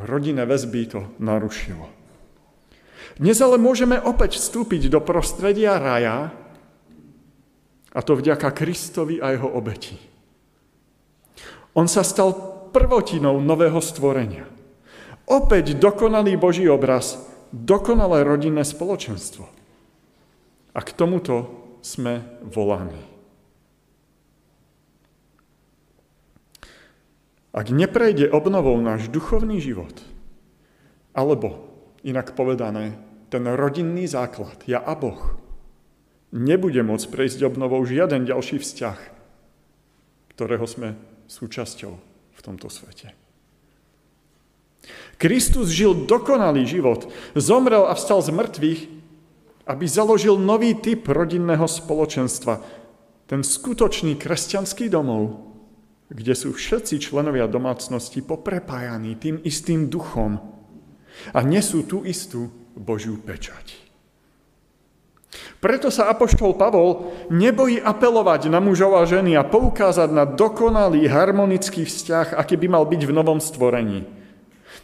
rodinné 0.00 0.44
väzby 0.44 0.82
to 0.88 1.00
narušilo. 1.20 1.88
Dnes 3.16 3.40
ale 3.40 3.56
môžeme 3.56 3.96
opäť 3.96 4.36
vstúpiť 4.36 4.92
do 4.92 5.00
prostredia 5.00 5.80
raja, 5.80 6.32
a 7.96 8.00
to 8.04 8.12
vďaka 8.12 8.52
Kristovi 8.52 9.24
a 9.24 9.32
jeho 9.32 9.48
obeti. 9.48 9.96
On 11.72 11.88
sa 11.88 12.04
stal 12.04 12.36
prvotinou 12.76 13.40
nového 13.40 13.80
stvorenia. 13.80 14.44
Opäť 15.24 15.80
dokonalý 15.80 16.36
Boží 16.36 16.68
obraz, 16.68 17.16
dokonalé 17.56 18.20
rodinné 18.20 18.68
spoločenstvo. 18.68 19.48
A 20.76 20.80
k 20.84 20.92
tomuto 20.92 21.48
sme 21.80 22.20
volaní. 22.44 23.15
Ak 27.56 27.72
neprejde 27.72 28.28
obnovou 28.28 28.76
náš 28.84 29.08
duchovný 29.08 29.64
život, 29.64 29.96
alebo 31.16 31.72
inak 32.04 32.36
povedané, 32.36 33.00
ten 33.32 33.48
rodinný 33.48 34.04
základ, 34.04 34.60
ja 34.68 34.84
a 34.84 34.92
Boh, 34.92 35.40
nebude 36.36 36.84
môcť 36.84 37.08
prejsť 37.08 37.48
obnovou 37.48 37.80
žiaden 37.88 38.28
ďalší 38.28 38.60
vzťah, 38.60 38.98
ktorého 40.36 40.68
sme 40.68 41.00
súčasťou 41.32 41.92
v 42.36 42.40
tomto 42.44 42.68
svete. 42.68 43.16
Kristus 45.16 45.72
žil 45.72 46.04
dokonalý 46.04 46.68
život, 46.68 47.08
zomrel 47.32 47.88
a 47.88 47.96
vstal 47.96 48.20
z 48.20 48.36
mŕtvych, 48.36 48.80
aby 49.64 49.84
založil 49.88 50.36
nový 50.36 50.76
typ 50.76 51.08
rodinného 51.08 51.64
spoločenstva, 51.64 52.60
ten 53.26 53.40
skutočný 53.40 54.14
kresťanský 54.20 54.92
domov, 54.92 55.55
kde 56.10 56.34
sú 56.38 56.54
všetci 56.54 57.02
členovia 57.02 57.50
domácnosti 57.50 58.22
poprepájaní 58.22 59.18
tým 59.18 59.42
istým 59.42 59.90
duchom 59.90 60.38
a 61.34 61.38
nesú 61.42 61.82
tú 61.82 62.06
istú 62.06 62.52
Božiu 62.76 63.18
pečať. 63.18 63.86
Preto 65.58 65.90
sa 65.90 66.12
apoštol 66.12 66.54
Pavol 66.54 67.12
nebojí 67.32 67.80
apelovať 67.80 68.52
na 68.52 68.62
mužov 68.62 68.94
a 68.96 69.08
ženy 69.08 69.34
a 69.34 69.42
poukázať 69.44 70.08
na 70.12 70.24
dokonalý 70.28 71.08
harmonický 71.08 71.88
vzťah, 71.88 72.36
aký 72.36 72.54
by 72.60 72.68
mal 72.70 72.84
byť 72.86 73.02
v 73.08 73.12
novom 73.16 73.40
stvorení. 73.42 74.06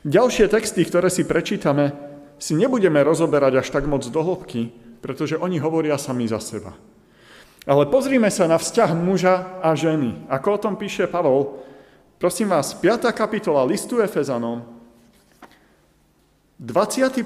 Ďalšie 0.02 0.50
texty, 0.50 0.82
ktoré 0.82 1.12
si 1.12 1.22
prečítame, 1.22 1.94
si 2.42 2.58
nebudeme 2.58 2.98
rozoberať 3.06 3.62
až 3.62 3.68
tak 3.70 3.86
moc 3.86 4.02
do 4.02 4.18
hĺbky, 4.18 4.74
pretože 4.98 5.38
oni 5.38 5.62
hovoria 5.62 5.94
sami 5.94 6.26
za 6.26 6.42
seba. 6.42 6.74
Ale 7.62 7.86
pozrime 7.86 8.26
sa 8.26 8.50
na 8.50 8.58
vzťah 8.58 8.90
muža 8.98 9.62
a 9.62 9.70
ženy. 9.78 10.26
Ako 10.26 10.58
o 10.58 10.62
tom 10.66 10.74
píše 10.74 11.06
Pavol, 11.06 11.62
prosím 12.18 12.50
vás, 12.50 12.74
5. 12.74 13.14
kapitola 13.14 13.62
listu 13.62 14.02
Efezanom, 14.02 14.66
21. 16.58 17.22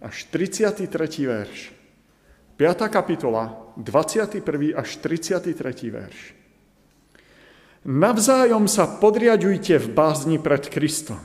až 0.00 0.16
33. 0.28 0.88
verš. 1.28 1.72
5. 2.56 2.88
kapitola, 2.88 3.72
21. 3.76 4.72
až 4.72 4.88
33. 5.00 5.56
verš. 5.88 6.18
Navzájom 7.82 8.70
sa 8.70 8.86
podriadujte 8.86 9.76
v 9.76 9.88
bázni 9.92 10.36
pred 10.40 10.64
Kristom. 10.68 11.20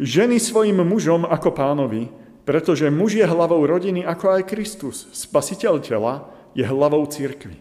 Ženy 0.00 0.40
svojim 0.40 0.80
mužom 0.80 1.28
ako 1.28 1.52
pánovi, 1.52 2.08
pretože 2.48 2.88
muž 2.88 3.20
je 3.20 3.26
hlavou 3.28 3.60
rodiny 3.68 4.00
ako 4.08 4.40
aj 4.40 4.42
Kristus, 4.48 5.04
spasiteľ 5.12 5.74
tela, 5.84 6.39
je 6.54 6.64
hlavou 6.66 7.06
církvy. 7.06 7.56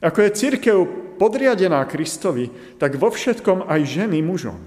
Ako 0.00 0.24
je 0.24 0.36
církev 0.36 0.76
podriadená 1.20 1.84
Kristovi, 1.84 2.48
tak 2.80 2.96
vo 2.96 3.12
všetkom 3.12 3.68
aj 3.68 3.80
ženy 3.84 4.24
mužom. 4.24 4.60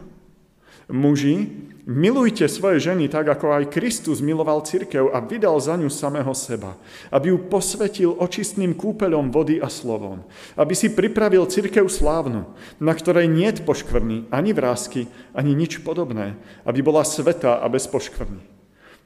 Muži, 0.94 1.50
Milujte 1.84 2.48
svoje 2.48 2.80
ženy 2.80 3.12
tak, 3.12 3.28
ako 3.28 3.60
aj 3.60 3.76
Kristus 3.76 4.24
miloval 4.24 4.64
cirkev 4.64 5.12
a 5.12 5.20
vydal 5.20 5.60
za 5.60 5.76
ňu 5.76 5.92
samého 5.92 6.32
seba, 6.32 6.80
aby 7.12 7.36
ju 7.36 7.52
posvetil 7.52 8.16
očistným 8.16 8.72
kúpeľom 8.72 9.28
vody 9.28 9.60
a 9.60 9.68
slovom, 9.68 10.24
aby 10.56 10.72
si 10.80 10.88
pripravil 10.88 11.44
cirkev 11.44 11.92
slávnu, 11.92 12.48
na 12.80 12.94
ktorej 12.96 13.28
niet 13.28 13.68
poškvrny, 13.68 14.32
ani 14.32 14.56
vrázky, 14.56 15.12
ani 15.36 15.52
nič 15.52 15.84
podobné, 15.84 16.40
aby 16.64 16.80
bola 16.80 17.04
sveta 17.04 17.60
a 17.60 17.68
bez 17.68 17.84
poškvrny. 17.92 18.40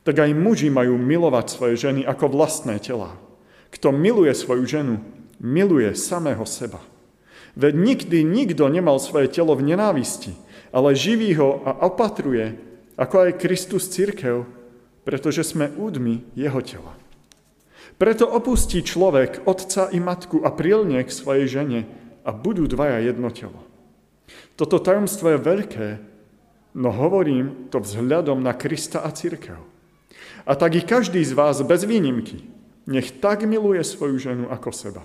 Tak 0.05 0.13
aj 0.13 0.37
muži 0.37 0.69
majú 0.69 1.01
milovať 1.01 1.45
svoje 1.49 1.81
ženy 1.81 2.05
ako 2.05 2.29
vlastné 2.29 2.77
tela. 2.77 3.17
Kto 3.77 3.93
miluje 3.93 4.33
svoju 4.33 4.65
ženu, 4.65 5.05
miluje 5.37 5.93
samého 5.93 6.41
seba. 6.49 6.81
Veď 7.53 7.73
nikdy 7.77 8.17
nikto 8.25 8.65
nemal 8.73 8.97
svoje 8.97 9.29
telo 9.29 9.53
v 9.53 9.69
nenávisti, 9.69 10.33
ale 10.73 10.97
živí 10.97 11.37
ho 11.37 11.61
a 11.61 11.85
opatruje 11.85 12.57
ako 12.97 13.29
aj 13.29 13.37
Kristus 13.37 13.85
církev, 13.93 14.49
pretože 15.05 15.45
sme 15.45 15.69
údmi 15.77 16.25
jeho 16.33 16.57
tela. 16.65 16.97
Preto 18.01 18.25
opustí 18.25 18.81
človek 18.81 19.45
otca 19.45 19.93
i 19.93 20.01
matku 20.01 20.41
a 20.41 20.49
prilnie 20.49 21.05
k 21.05 21.13
svojej 21.13 21.45
žene 21.45 21.79
a 22.25 22.33
budú 22.33 22.65
dvaja 22.65 23.05
jedno 23.05 23.29
telo. 23.29 23.61
Toto 24.57 24.81
tajomstvo 24.81 25.37
je 25.37 25.39
veľké, 25.39 25.87
no 26.73 26.89
hovorím 26.89 27.69
to 27.69 27.77
vzhľadom 27.77 28.41
na 28.41 28.57
Krista 28.57 29.05
a 29.05 29.13
církev. 29.13 29.61
A 30.49 30.51
tak 30.57 30.73
i 30.73 30.81
každý 30.81 31.21
z 31.21 31.37
vás 31.37 31.61
bez 31.61 31.85
výnimky 31.85 32.56
nech 32.87 33.19
tak 33.19 33.43
miluje 33.43 33.83
svoju 33.83 34.15
ženu 34.17 34.45
ako 34.47 34.71
seba. 34.71 35.03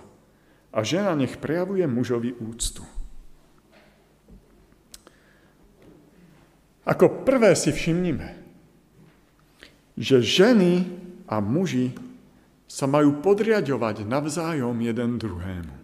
A 0.72 0.80
žena 0.86 1.12
nech 1.18 1.36
prejavuje 1.36 1.84
mužovi 1.84 2.32
úctu. 2.38 2.86
Ako 6.82 7.22
prvé 7.22 7.54
si 7.54 7.70
všimnime, 7.70 8.38
že 9.94 10.24
ženy 10.24 10.88
a 11.30 11.38
muži 11.38 11.94
sa 12.66 12.88
majú 12.88 13.20
podriadovať 13.20 14.08
navzájom 14.08 14.74
jeden 14.80 15.20
druhému. 15.20 15.76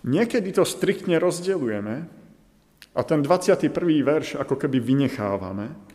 Niekedy 0.00 0.50
to 0.56 0.64
striktne 0.64 1.20
rozdeľujeme 1.20 1.96
a 2.96 3.00
ten 3.04 3.20
21. 3.20 3.70
verš 4.00 4.28
ako 4.40 4.56
keby 4.56 4.80
vynechávame. 4.80 5.89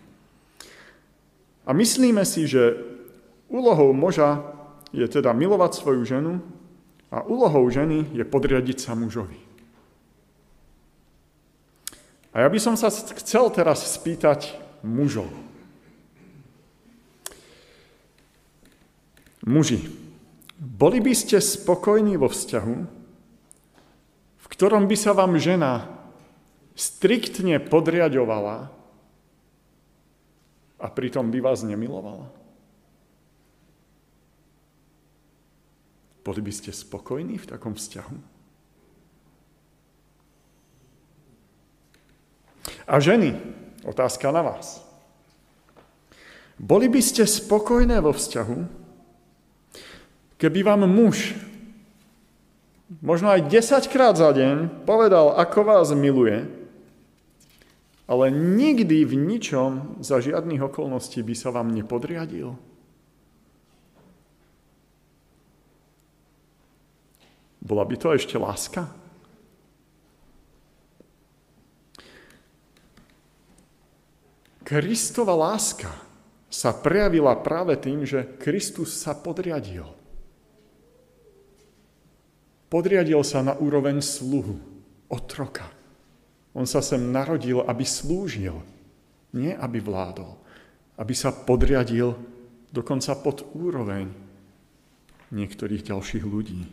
A 1.65 1.73
myslíme 1.73 2.21
si, 2.25 2.45
že 2.45 2.77
úlohou 3.49 3.93
muža 3.93 4.45
je 4.93 5.05
teda 5.09 5.33
milovať 5.33 5.81
svoju 5.81 6.05
ženu 6.05 6.33
a 7.09 7.25
úlohou 7.25 7.65
ženy 7.69 8.05
je 8.13 8.23
podriadiť 8.23 8.77
sa 8.79 8.93
mužovi. 8.93 9.37
A 12.35 12.43
ja 12.43 12.47
by 12.51 12.59
som 12.59 12.75
sa 12.75 12.91
chcel 12.91 13.47
teraz 13.49 13.81
spýtať 13.95 14.59
mužov. 14.83 15.31
Muži, 19.45 19.87
boli 20.57 20.99
by 20.99 21.13
ste 21.15 21.39
spokojní 21.39 22.17
vo 22.19 22.27
vzťahu, 22.27 22.75
v 24.41 24.45
ktorom 24.51 24.89
by 24.89 24.97
sa 24.99 25.15
vám 25.15 25.37
žena 25.39 25.87
striktne 26.75 27.61
podriadovala 27.63 28.73
a 30.79 30.87
pritom 30.91 31.31
by 31.31 31.39
vás 31.39 31.63
nemilovala? 31.63 32.27
Boli 36.25 36.41
by 36.41 36.51
ste 36.51 36.73
spokojní 36.73 37.37
v 37.37 37.49
takom 37.49 37.77
vzťahu? 37.77 38.17
A 42.85 42.97
ženy, 43.01 43.37
otázka 43.85 44.33
na 44.33 44.41
vás. 44.41 44.81
Boli 46.57 46.89
by 46.89 47.01
ste 47.01 47.27
spokojné 47.29 48.01
vo 48.01 48.15
vzťahu, 48.15 48.59
keby 50.41 50.59
vám 50.65 50.87
muž 50.89 51.35
možno 53.01 53.33
aj 53.33 53.49
10 53.49 53.91
krát 53.91 54.15
za 54.15 54.29
deň 54.31 54.85
povedal, 54.85 55.33
ako 55.35 55.59
vás 55.65 55.89
miluje, 55.91 56.45
ale 58.05 58.29
nikdy 58.29 59.01
v 59.01 59.13
ničom 59.17 60.01
za 60.01 60.21
žiadnych 60.21 60.61
okolností 60.61 61.25
by 61.25 61.33
sa 61.33 61.49
vám 61.49 61.73
nepodriadil? 61.73 62.53
Bola 67.65 67.81
by 67.81 67.95
to 67.97 68.13
ešte 68.13 68.37
láska? 68.37 68.85
Kristova 74.65 75.33
láska 75.33 75.93
sa 76.49 76.73
prejavila 76.73 77.37
práve 77.41 77.77
tým, 77.77 78.05
že 78.05 78.25
Kristus 78.41 78.97
sa 78.97 79.13
podriadil. 79.13 79.85
Podriadil 82.69 83.21
sa 83.21 83.45
na 83.45 83.53
úroveň 83.57 84.01
sluhu, 84.01 84.57
otroka. 85.09 85.74
On 86.55 86.63
sa 86.63 86.79
sem 86.79 87.03
narodil, 87.11 87.59
aby 87.67 87.83
slúžil, 87.83 88.55
nie 89.35 89.51
aby 89.51 89.83
vládol. 89.83 90.39
Aby 90.95 91.11
sa 91.11 91.35
podriadil 91.35 92.15
dokonca 92.71 93.11
pod 93.19 93.43
úroveň 93.51 94.07
niektorých 95.35 95.83
ďalších 95.91 96.23
ľudí. 96.23 96.63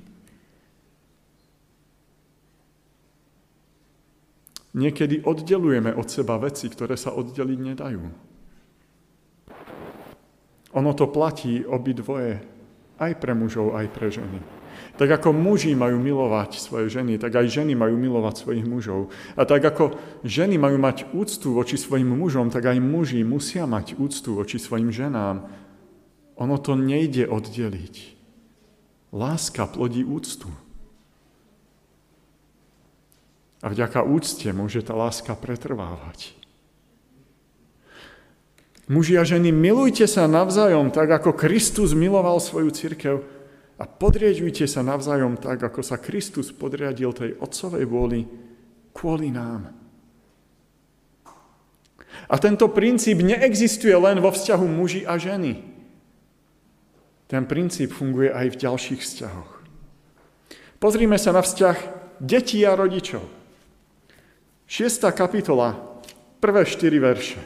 Niekedy 4.72 5.26
oddelujeme 5.26 5.92
od 5.92 6.08
seba 6.08 6.40
veci, 6.40 6.70
ktoré 6.70 6.96
sa 6.96 7.12
oddeliť 7.12 7.58
nedajú. 7.60 8.02
Ono 10.72 10.90
to 10.96 11.12
platí 11.12 11.60
obidvoje, 11.60 12.40
aj 12.96 13.12
pre 13.20 13.36
mužov, 13.36 13.76
aj 13.76 13.86
pre 13.92 14.08
ženy. 14.08 14.61
Tak 15.00 15.08
ako 15.08 15.32
muži 15.32 15.72
majú 15.72 15.96
milovať 15.96 16.60
svoje 16.60 16.92
ženy, 16.92 17.16
tak 17.16 17.32
aj 17.34 17.48
ženy 17.48 17.72
majú 17.72 17.96
milovať 17.96 18.34
svojich 18.44 18.66
mužov. 18.68 19.08
A 19.34 19.48
tak 19.48 19.64
ako 19.64 19.96
ženy 20.22 20.60
majú 20.60 20.76
mať 20.76 21.10
úctu 21.16 21.56
voči 21.56 21.80
svojim 21.80 22.10
mužom, 22.12 22.52
tak 22.52 22.68
aj 22.68 22.78
muži 22.78 23.24
musia 23.24 23.64
mať 23.64 23.96
úctu 23.96 24.36
voči 24.36 24.60
svojim 24.60 24.92
ženám. 24.92 25.48
Ono 26.36 26.56
to 26.60 26.76
nejde 26.76 27.28
oddeliť. 27.28 28.18
Láska 29.12 29.68
plodí 29.68 30.04
úctu. 30.04 30.48
A 33.62 33.70
vďaka 33.70 34.02
úcte 34.02 34.50
môže 34.50 34.82
tá 34.82 34.92
láska 34.98 35.38
pretrvávať. 35.38 36.34
Muži 38.90 39.14
a 39.14 39.22
ženy, 39.22 39.54
milujte 39.54 40.10
sa 40.10 40.26
navzájom 40.26 40.90
tak, 40.90 41.08
ako 41.08 41.38
Kristus 41.38 41.94
miloval 41.94 42.42
svoju 42.42 42.74
církev 42.74 43.22
a 43.82 43.84
podriadujte 43.90 44.70
sa 44.70 44.86
navzájom 44.86 45.42
tak, 45.42 45.58
ako 45.58 45.82
sa 45.82 45.98
Kristus 45.98 46.54
podriadil 46.54 47.10
tej 47.10 47.34
otcovej 47.42 47.82
vôli 47.90 48.22
kvôli 48.94 49.34
nám. 49.34 49.74
A 52.30 52.38
tento 52.38 52.70
princíp 52.70 53.18
neexistuje 53.18 53.96
len 53.98 54.22
vo 54.22 54.30
vzťahu 54.30 54.66
muži 54.70 55.02
a 55.02 55.18
ženy. 55.18 55.66
Ten 57.26 57.42
princíp 57.48 57.90
funguje 57.90 58.30
aj 58.30 58.54
v 58.54 58.60
ďalších 58.62 59.00
vzťahoch. 59.02 59.50
Pozrime 60.78 61.18
sa 61.18 61.34
na 61.34 61.42
vzťah 61.42 61.76
detí 62.22 62.62
a 62.62 62.78
rodičov. 62.78 63.24
6. 64.70 65.10
kapitola, 65.10 65.74
prvé 66.38 66.62
4 66.62 66.86
verše. 67.02 67.40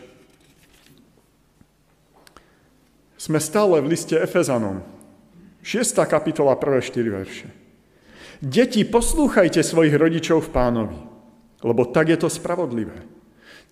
Sme 3.16 3.40
stále 3.40 3.80
v 3.80 3.90
liste 3.96 4.14
Efezanom. 4.20 4.95
6. 5.66 5.98
kapitola, 6.06 6.54
prvé 6.54 6.78
4 6.78 7.10
verše. 7.10 7.50
Deti, 8.38 8.86
poslúchajte 8.86 9.66
svojich 9.66 9.98
rodičov 9.98 10.46
v 10.46 10.52
pánovi, 10.54 10.98
lebo 11.66 11.82
tak 11.90 12.14
je 12.14 12.18
to 12.22 12.30
spravodlivé. 12.30 13.02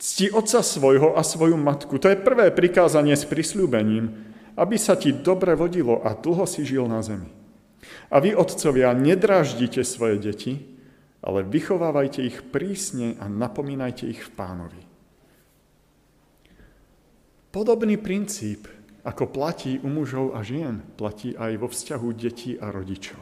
Cti 0.03 0.35
otca 0.35 0.59
svojho 0.67 1.15
a 1.15 1.23
svoju 1.23 1.55
matku, 1.55 2.03
to 2.03 2.11
je 2.11 2.19
prvé 2.19 2.51
prikázanie 2.51 3.15
s 3.15 3.23
prisľúbením, 3.31 4.11
aby 4.59 4.75
sa 4.75 4.99
ti 4.99 5.15
dobre 5.15 5.55
vodilo 5.55 6.03
a 6.03 6.19
dlho 6.19 6.43
si 6.51 6.67
žil 6.67 6.91
na 6.91 6.99
zemi. 6.99 7.31
A 8.11 8.19
vy, 8.19 8.35
otcovia, 8.35 8.91
nedráždite 8.91 9.87
svoje 9.87 10.19
deti, 10.19 10.67
ale 11.23 11.47
vychovávajte 11.47 12.27
ich 12.27 12.43
prísne 12.51 13.15
a 13.23 13.31
napomínajte 13.31 14.11
ich 14.11 14.19
v 14.19 14.35
pánovi. 14.35 14.83
Podobný 17.55 17.95
princíp, 18.03 18.67
ako 19.05 19.29
platí 19.29 19.77
u 19.85 19.89
mužov 19.93 20.33
a 20.33 20.41
žien, 20.41 20.81
platí 20.97 21.37
aj 21.37 21.61
vo 21.61 21.69
vzťahu 21.69 22.09
detí 22.17 22.57
a 22.57 22.73
rodičov. 22.73 23.21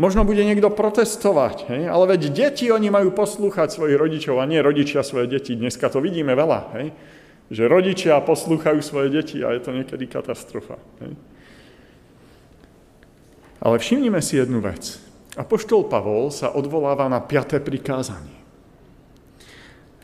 Možno 0.00 0.24
bude 0.24 0.40
niekto 0.40 0.72
protestovať, 0.72 1.68
hej? 1.68 1.82
ale 1.92 2.16
veď 2.16 2.32
deti, 2.32 2.72
oni 2.72 2.88
majú 2.88 3.12
poslúchať 3.12 3.76
svojich 3.76 4.00
rodičov 4.00 4.40
a 4.40 4.48
nie 4.48 4.64
rodičia 4.64 5.04
svoje 5.04 5.28
deti. 5.28 5.52
Dneska 5.52 5.92
to 5.92 6.00
vidíme 6.00 6.32
veľa, 6.32 6.60
hej? 6.80 6.96
že 7.52 7.68
rodičia 7.68 8.16
poslúchajú 8.24 8.80
svoje 8.80 9.12
deti 9.12 9.44
a 9.44 9.52
je 9.52 9.60
to 9.60 9.76
niekedy 9.76 10.08
katastrofa. 10.08 10.80
Hej? 11.04 11.12
Ale 13.60 13.76
všimnime 13.76 14.24
si 14.24 14.40
jednu 14.40 14.64
vec. 14.64 14.96
Apoštol 15.36 15.84
Pavol 15.86 16.32
sa 16.32 16.48
odvoláva 16.56 17.06
na 17.12 17.20
piaté 17.20 17.60
prikázanie. 17.60 18.40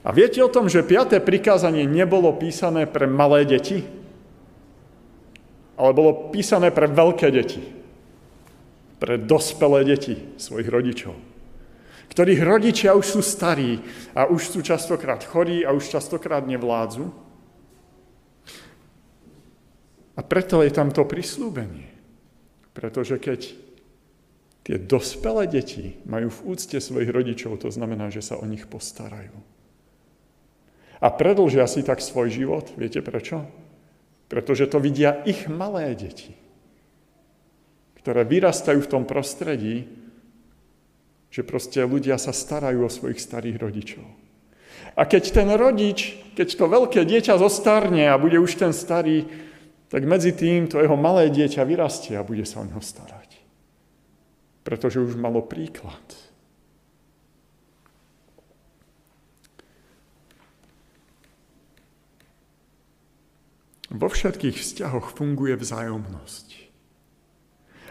A 0.07 0.15
viete 0.15 0.39
o 0.39 0.53
tom, 0.53 0.71
že 0.71 0.87
piaté 0.87 1.19
prikázanie 1.19 1.83
nebolo 1.83 2.31
písané 2.37 2.87
pre 2.87 3.11
malé 3.11 3.43
deti? 3.43 3.83
Ale 5.77 5.93
bolo 5.93 6.33
písané 6.33 6.73
pre 6.73 6.89
veľké 6.89 7.29
deti. 7.29 7.61
Pre 8.97 9.21
dospelé 9.21 9.85
deti 9.85 10.17
svojich 10.41 10.69
rodičov. 10.73 11.15
Ktorých 12.09 12.43
rodičia 12.49 12.97
už 12.97 13.19
sú 13.19 13.21
starí 13.21 13.83
a 14.17 14.25
už 14.25 14.57
sú 14.57 14.61
častokrát 14.65 15.21
chorí 15.21 15.69
a 15.69 15.77
už 15.77 15.93
častokrát 15.93 16.49
nevládzu. 16.49 17.13
A 20.17 20.21
preto 20.25 20.65
je 20.65 20.73
tam 20.73 20.89
to 20.89 21.05
prislúbenie. 21.05 21.93
Pretože 22.73 23.21
keď 23.21 23.53
tie 24.65 24.77
dospelé 24.81 25.45
deti 25.45 26.01
majú 26.09 26.33
v 26.33 26.57
úcte 26.57 26.81
svojich 26.81 27.13
rodičov, 27.13 27.61
to 27.61 27.69
znamená, 27.69 28.09
že 28.09 28.25
sa 28.25 28.41
o 28.41 28.49
nich 28.49 28.65
postarajú. 28.65 29.37
A 30.97 31.13
predlžia 31.13 31.69
si 31.69 31.85
tak 31.85 32.01
svoj 32.01 32.33
život. 32.33 32.73
Viete 32.81 33.05
prečo? 33.05 33.45
Pretože 34.27 34.67
to 34.67 34.83
vidia 34.83 35.23
ich 35.23 35.47
malé 35.47 35.95
deti, 35.95 36.35
ktoré 38.03 38.27
vyrastajú 38.27 38.83
v 38.83 38.91
tom 38.91 39.03
prostredí, 39.07 39.87
že 41.31 41.47
proste 41.47 41.83
ľudia 41.85 42.19
sa 42.19 42.35
starajú 42.35 42.87
o 42.87 42.91
svojich 42.91 43.23
starých 43.23 43.57
rodičov. 43.61 44.07
A 44.97 45.05
keď 45.05 45.25
ten 45.31 45.49
rodič, 45.53 46.17
keď 46.33 46.49
to 46.57 46.65
veľké 46.73 47.01
dieťa 47.05 47.37
zostarne 47.37 48.09
a 48.09 48.17
bude 48.17 48.41
už 48.41 48.57
ten 48.57 48.73
starý, 48.73 49.29
tak 49.93 50.03
medzi 50.09 50.33
tým 50.33 50.67
to 50.67 50.81
jeho 50.81 50.97
malé 50.97 51.29
dieťa 51.29 51.63
vyrastie 51.63 52.17
a 52.17 52.27
bude 52.27 52.43
sa 52.49 52.65
o 52.65 52.69
neho 52.69 52.81
starať. 52.81 53.39
Pretože 54.67 54.99
už 54.99 55.15
malo 55.15 55.45
príklad. 55.45 56.03
Vo 63.97 64.13
všetkých 64.13 64.61
vzťahoch 64.61 65.17
funguje 65.17 65.57
vzájomnosť. 65.57 66.47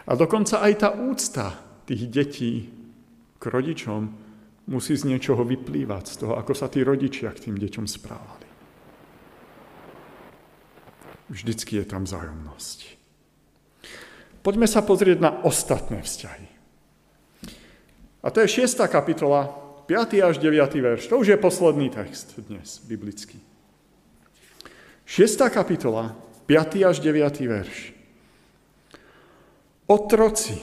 A 0.06 0.14
dokonca 0.14 0.62
aj 0.62 0.72
tá 0.78 0.88
úcta 0.94 1.58
tých 1.82 2.06
detí 2.06 2.70
k 3.42 3.42
rodičom 3.42 4.14
musí 4.70 4.94
z 4.94 5.02
niečoho 5.10 5.42
vyplývať, 5.42 6.04
z 6.06 6.16
toho, 6.22 6.38
ako 6.38 6.54
sa 6.54 6.70
tí 6.70 6.86
rodičia 6.86 7.34
k 7.34 7.50
tým 7.50 7.58
deťom 7.58 7.86
správali. 7.90 8.46
Vždycky 11.26 11.82
je 11.82 11.86
tam 11.90 12.06
zájomnosť. 12.06 12.78
Poďme 14.46 14.70
sa 14.70 14.86
pozrieť 14.86 15.18
na 15.18 15.42
ostatné 15.42 16.06
vzťahy. 16.06 16.46
A 18.22 18.30
to 18.30 18.46
je 18.46 18.62
6. 18.62 18.78
kapitola, 18.86 19.50
5. 19.90 20.22
až 20.22 20.38
9. 20.38 20.54
verš. 20.70 21.10
To 21.10 21.18
už 21.18 21.34
je 21.34 21.38
posledný 21.38 21.90
text 21.90 22.38
dnes, 22.46 22.78
biblický. 22.86 23.42
6. 25.06 25.38
kapitola, 25.54 26.18
5. 26.50 26.82
až 26.82 26.98
9. 26.98 27.46
verš. 27.46 27.94
Otroci, 29.86 30.58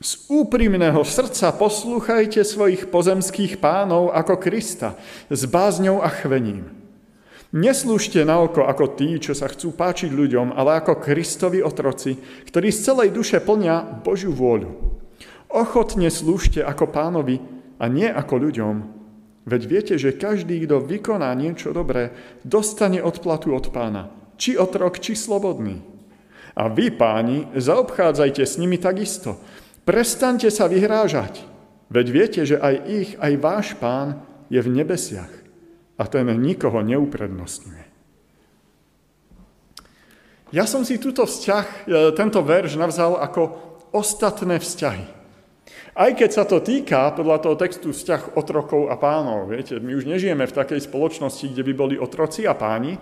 z 0.00 0.12
úprimného 0.32 1.04
srdca 1.04 1.52
poslúchajte 1.52 2.40
svojich 2.48 2.88
pozemských 2.88 3.60
pánov 3.60 4.08
ako 4.16 4.40
Krista, 4.40 4.96
s 5.28 5.44
bázňou 5.44 6.00
a 6.00 6.08
chvením 6.08 6.78
Neslúžte 7.52 8.24
na 8.24 8.40
oko 8.40 8.64
ako 8.64 8.96
tí, 8.96 9.20
čo 9.20 9.36
sa 9.36 9.52
chcú 9.52 9.76
páčiť 9.76 10.12
ľuďom, 10.12 10.56
ale 10.56 10.80
ako 10.80 11.00
Kristovi 11.00 11.64
otroci, 11.64 12.16
ktorí 12.48 12.72
z 12.72 12.92
celej 12.92 13.12
duše 13.12 13.40
plnia 13.40 13.84
Božiu 14.04 14.32
vôľu. 14.36 14.96
Ochotne 15.52 16.08
slúžte 16.08 16.60
ako 16.64 16.92
pánovi 16.92 17.40
a 17.80 17.88
nie 17.88 18.04
ako 18.04 18.48
ľuďom. 18.48 18.97
Veď 19.48 19.62
viete, 19.64 19.94
že 19.96 20.12
každý, 20.12 20.68
kto 20.68 20.84
vykoná 20.84 21.32
niečo 21.32 21.72
dobré, 21.72 22.12
dostane 22.44 23.00
odplatu 23.00 23.56
od 23.56 23.72
pána. 23.72 24.12
Či 24.36 24.60
otrok, 24.60 25.00
či 25.00 25.16
slobodný. 25.16 25.80
A 26.52 26.68
vy, 26.68 26.92
páni, 26.92 27.48
zaobchádzajte 27.56 28.44
s 28.44 28.60
nimi 28.60 28.76
takisto. 28.76 29.40
Prestaňte 29.88 30.52
sa 30.52 30.68
vyhrážať. 30.68 31.40
Veď 31.88 32.06
viete, 32.12 32.40
že 32.44 32.60
aj 32.60 32.74
ich, 32.84 33.10
aj 33.16 33.32
váš 33.40 33.66
pán 33.80 34.20
je 34.52 34.60
v 34.60 34.68
nebesiach 34.68 35.32
a 35.96 36.04
ten 36.04 36.28
nikoho 36.36 36.84
neuprednostňuje. 36.84 37.88
Ja 40.52 40.64
som 40.64 40.84
si 40.84 41.00
túto 41.00 41.24
vzťah, 41.24 41.66
e, 41.66 41.76
tento 42.16 42.40
verš 42.40 42.80
navzal 42.80 43.20
ako 43.20 43.56
ostatné 43.92 44.60
vzťahy. 44.60 45.17
Aj 45.98 46.14
keď 46.14 46.30
sa 46.30 46.46
to 46.46 46.62
týka, 46.62 47.10
podľa 47.10 47.42
toho 47.42 47.58
textu, 47.58 47.90
vzťah 47.90 48.38
otrokov 48.38 48.86
a 48.86 48.94
pánov. 48.94 49.50
Viete, 49.50 49.82
my 49.82 49.98
už 49.98 50.06
nežijeme 50.06 50.46
v 50.46 50.54
takej 50.54 50.86
spoločnosti, 50.86 51.50
kde 51.50 51.66
by 51.66 51.72
boli 51.74 51.94
otroci 51.98 52.46
a 52.46 52.54
páni, 52.54 52.94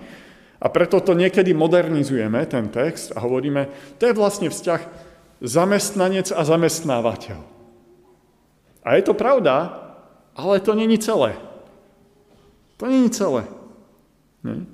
a 0.56 0.66
preto 0.72 1.04
to 1.04 1.12
niekedy 1.12 1.52
modernizujeme, 1.52 2.40
ten 2.48 2.72
text, 2.72 3.12
a 3.12 3.20
hovoríme, 3.20 3.68
to 4.00 4.08
je 4.08 4.16
vlastne 4.16 4.48
vzťah 4.48 4.80
zamestnanec 5.44 6.32
a 6.32 6.40
zamestnávateľ. 6.40 7.40
A 8.80 8.88
je 8.96 9.02
to 9.04 9.12
pravda, 9.12 9.76
ale 10.32 10.64
to 10.64 10.72
není 10.72 10.96
celé. 10.96 11.36
To 12.80 12.88
je 12.88 13.12
celé. 13.12 13.44
Nie? 14.40 14.64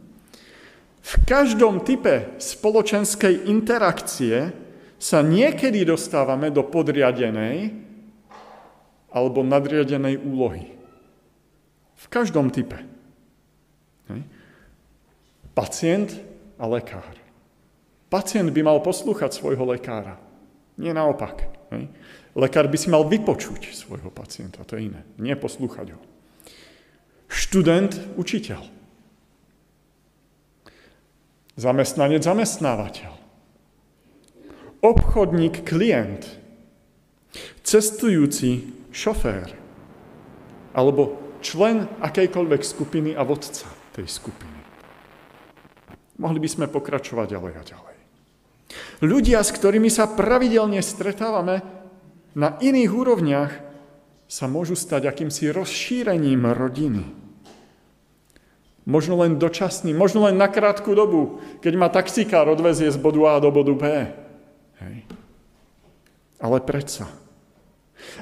V 1.03 1.15
každom 1.27 1.83
type 1.83 2.39
spoločenskej 2.39 3.51
interakcie 3.51 4.55
sa 5.03 5.19
niekedy 5.19 5.83
dostávame 5.83 6.55
do 6.55 6.63
podriadenej 6.63 7.91
alebo 9.13 9.45
nadriadenej 9.45 10.19
úlohy. 10.19 10.73
V 12.01 12.07
každom 12.09 12.51
type. 12.51 12.81
Pacient 15.53 16.17
a 16.59 16.65
lekár. 16.67 17.15
Pacient 18.09 18.51
by 18.51 18.61
mal 18.65 18.81
poslúchať 18.81 19.37
svojho 19.37 19.69
lekára. 19.69 20.17
Nie 20.81 20.97
naopak. 20.97 21.47
Lekár 22.33 22.67
by 22.69 22.77
si 22.81 22.89
mal 22.89 23.05
vypočuť 23.05 23.77
svojho 23.77 24.09
pacienta, 24.09 24.65
to 24.65 24.81
je 24.81 24.89
iné. 24.89 25.05
Nie 25.21 25.37
poslúchať 25.37 25.93
ho 25.93 26.01
študent, 27.33 27.97
učiteľ. 28.21 28.61
Zamestnanec, 31.57 32.21
zamestnávateľ. 32.21 33.13
Obchodník, 34.85 35.65
klient. 35.65 36.25
Cestujúci, 37.65 38.73
šofér. 38.93 39.49
Alebo 40.77 41.19
člen 41.43 41.91
akejkoľvek 42.01 42.63
skupiny 42.63 43.11
a 43.19 43.27
vodca 43.27 43.67
tej 43.93 44.07
skupiny. 44.09 44.61
Mohli 46.23 46.39
by 46.39 46.49
sme 46.49 46.67
pokračovať 46.71 47.27
ďalej 47.35 47.53
a 47.59 47.63
ďalej. 47.67 47.97
Ľudia, 49.03 49.43
s 49.43 49.51
ktorými 49.51 49.91
sa 49.91 50.07
pravidelne 50.07 50.79
stretávame 50.81 51.61
na 52.39 52.57
iných 52.63 52.93
úrovniach, 52.95 53.53
sa 54.31 54.49
môžu 54.49 54.79
stať 54.79 55.13
akýmsi 55.13 55.53
rozšírením 55.53 56.49
rodiny. 56.57 57.05
Možno 58.89 59.21
len 59.21 59.37
dočasný, 59.37 59.93
možno 59.93 60.25
len 60.27 60.41
na 60.41 60.49
krátku 60.49 60.97
dobu, 60.97 61.45
keď 61.61 61.73
ma 61.77 61.93
taxikár 61.93 62.49
odvezie 62.49 62.89
z 62.89 62.99
bodu 62.99 63.21
A 63.29 63.35
do 63.39 63.53
bodu 63.53 63.75
B. 63.77 63.85
Hej. 64.81 64.97
Ale 66.43 66.59
predsa. 66.65 67.22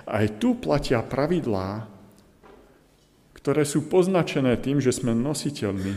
Aj 0.05 0.27
tu 0.41 0.57
platia 0.59 1.01
pravidlá, 1.05 1.87
ktoré 3.41 3.65
sú 3.65 3.89
poznačené 3.89 4.61
tým, 4.61 4.85
že 4.85 4.93
sme 4.93 5.17
nositeľmi 5.17 5.93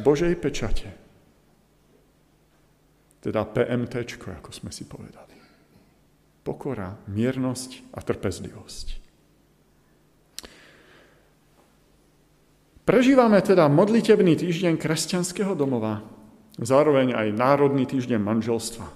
Božej 0.00 0.32
pečate. 0.40 0.96
Teda 3.20 3.44
PMT, 3.44 4.06
ako 4.40 4.50
sme 4.54 4.70
si 4.72 4.88
povedali. 4.88 5.36
Pokora, 6.46 6.94
miernosť 7.10 7.90
a 7.90 8.00
trpezlivosť. 8.00 9.02
Prežívame 12.86 13.42
teda 13.42 13.66
modlitebný 13.66 14.38
týždeň 14.38 14.78
kresťanského 14.78 15.58
domova, 15.58 16.06
zároveň 16.54 17.18
aj 17.18 17.34
národný 17.34 17.82
týždeň 17.82 18.22
manželstva. 18.22 18.86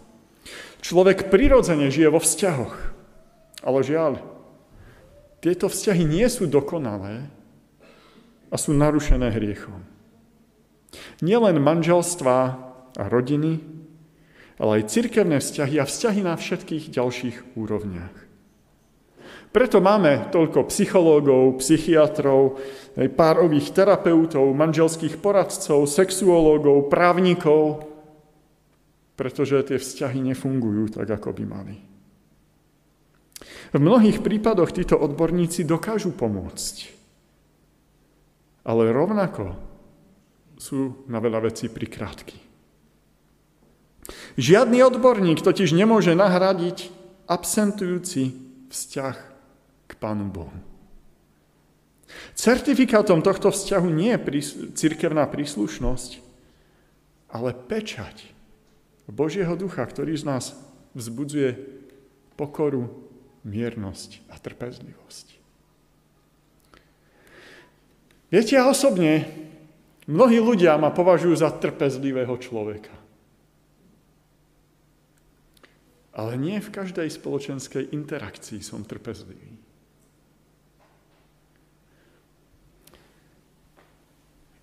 Človek 0.78 1.26
prirodzene 1.26 1.90
žije 1.90 2.06
vo 2.06 2.22
vzťahoch, 2.22 2.74
ale 3.66 3.78
žiaľ, 3.82 4.22
tieto 5.40 5.72
vzťahy 5.72 6.04
nie 6.04 6.28
sú 6.28 6.44
dokonalé 6.44 7.28
a 8.52 8.56
sú 8.60 8.76
narušené 8.76 9.32
hriechom. 9.32 9.80
Nielen 11.24 11.60
manželstva 11.60 12.36
a 12.96 13.04
rodiny, 13.08 13.62
ale 14.60 14.70
aj 14.82 14.90
cirkevné 14.92 15.40
vzťahy 15.40 15.80
a 15.80 15.88
vzťahy 15.88 16.20
na 16.20 16.34
všetkých 16.36 16.92
ďalších 16.92 17.36
úrovniach. 17.56 18.16
Preto 19.50 19.82
máme 19.82 20.30
toľko 20.30 20.70
psychológov, 20.70 21.58
psychiatrov, 21.58 22.62
párových 22.94 23.74
terapeutov, 23.74 24.46
manželských 24.54 25.18
poradcov, 25.18 25.90
sexuológov, 25.90 26.86
právnikov, 26.86 27.82
pretože 29.18 29.58
tie 29.66 29.78
vzťahy 29.82 30.22
nefungujú 30.22 30.94
tak, 31.02 31.10
ako 31.10 31.34
by 31.34 31.44
mali. 31.50 31.89
V 33.70 33.78
mnohých 33.78 34.24
prípadoch 34.24 34.72
títo 34.72 34.96
odborníci 34.98 35.62
dokážu 35.68 36.10
pomôcť. 36.16 36.76
ale 38.64 38.92
rovnako 38.92 39.56
sú 40.60 41.08
na 41.08 41.18
veľa 41.18 41.48
vecí 41.48 41.72
prikrátky. 41.72 42.36
Žiadny 44.36 44.84
odborník 44.84 45.40
totiž 45.40 45.72
nemôže 45.72 46.12
nahradiť 46.12 46.92
absentujúci 47.30 48.36
vzťah 48.68 49.16
k 49.88 49.92
Pánu 49.96 50.28
Bohu. 50.28 50.52
Certifikátom 52.34 53.22
tohto 53.22 53.54
vzťahu 53.54 53.86
nie 53.86 54.10
je 54.14 54.42
cirkevná 54.74 55.30
príslušnosť, 55.30 56.18
ale 57.30 57.54
pečať 57.54 58.26
Božieho 59.06 59.54
ducha, 59.54 59.86
ktorý 59.86 60.18
z 60.18 60.24
nás 60.26 60.44
vzbudzuje 60.94 61.54
pokoru, 62.34 63.09
miernosť 63.44 64.20
a 64.28 64.36
trpezlivosť. 64.36 65.26
Viete, 68.30 68.54
ja 68.54 68.70
osobne, 68.70 69.26
mnohí 70.06 70.38
ľudia 70.38 70.78
ma 70.78 70.94
považujú 70.94 71.34
za 71.34 71.50
trpezlivého 71.50 72.34
človeka. 72.38 72.94
Ale 76.14 76.38
nie 76.38 76.62
v 76.62 76.70
každej 76.70 77.10
spoločenskej 77.10 77.90
interakcii 77.90 78.62
som 78.62 78.86
trpezlivý. 78.86 79.58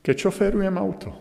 Keď 0.07 0.15
šoférujem 0.15 0.75
auto, 0.79 1.11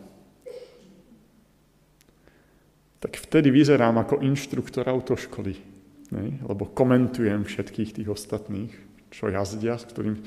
tak 3.02 3.18
vtedy 3.18 3.50
vyzerám 3.50 3.98
ako 4.02 4.22
inštruktor 4.22 4.86
autoškoly, 4.86 5.75
ne? 6.16 6.40
lebo 6.40 6.64
komentujem 6.64 7.44
všetkých 7.44 8.00
tých 8.00 8.08
ostatných, 8.08 8.72
čo 9.12 9.28
jazdia, 9.28 9.76
s 9.76 9.84
ktorým... 9.84 10.24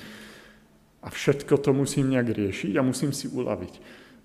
A 1.00 1.08
všetko 1.10 1.58
to 1.64 1.72
musím 1.72 2.12
nejak 2.12 2.30
riešiť 2.30 2.76
a 2.78 2.86
musím 2.86 3.16
si 3.16 3.32
uľaviť. 3.32 3.74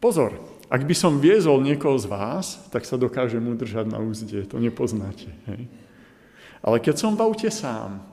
Pozor, 0.04 0.36
ak 0.68 0.84
by 0.84 0.92
som 0.92 1.22
viezol 1.22 1.64
niekoho 1.64 1.96
z 1.96 2.10
vás, 2.12 2.60
tak 2.68 2.84
sa 2.84 3.00
dokážem 3.00 3.40
udržať 3.40 3.88
na 3.88 4.02
úzde, 4.02 4.44
to 4.44 4.60
nepoznáte. 4.60 5.32
Hej? 5.48 5.64
Ale 6.60 6.76
keď 6.82 7.00
som 7.00 7.16
v 7.16 7.24
aute 7.24 7.48
sám, 7.48 8.04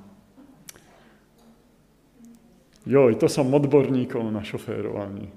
joj, 2.87 3.11
to 3.19 3.27
som 3.27 3.51
odborníkov 3.51 4.23
na 4.31 4.39
šoférovanie. 4.39 5.35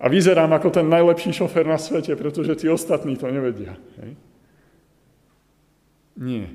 A 0.00 0.08
vyzerám 0.12 0.52
ako 0.56 0.72
ten 0.72 0.88
najlepší 0.92 1.32
šofér 1.32 1.68
na 1.68 1.76
svete, 1.76 2.16
pretože 2.16 2.60
tí 2.60 2.66
ostatní 2.68 3.16
to 3.16 3.28
nevedia. 3.32 3.80
Hej? 4.00 4.16
Nie. 6.20 6.52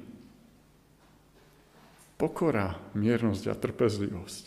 Pokora, 2.16 2.80
miernosť 2.96 3.52
a 3.52 3.56
trpezlivosť. 3.60 4.46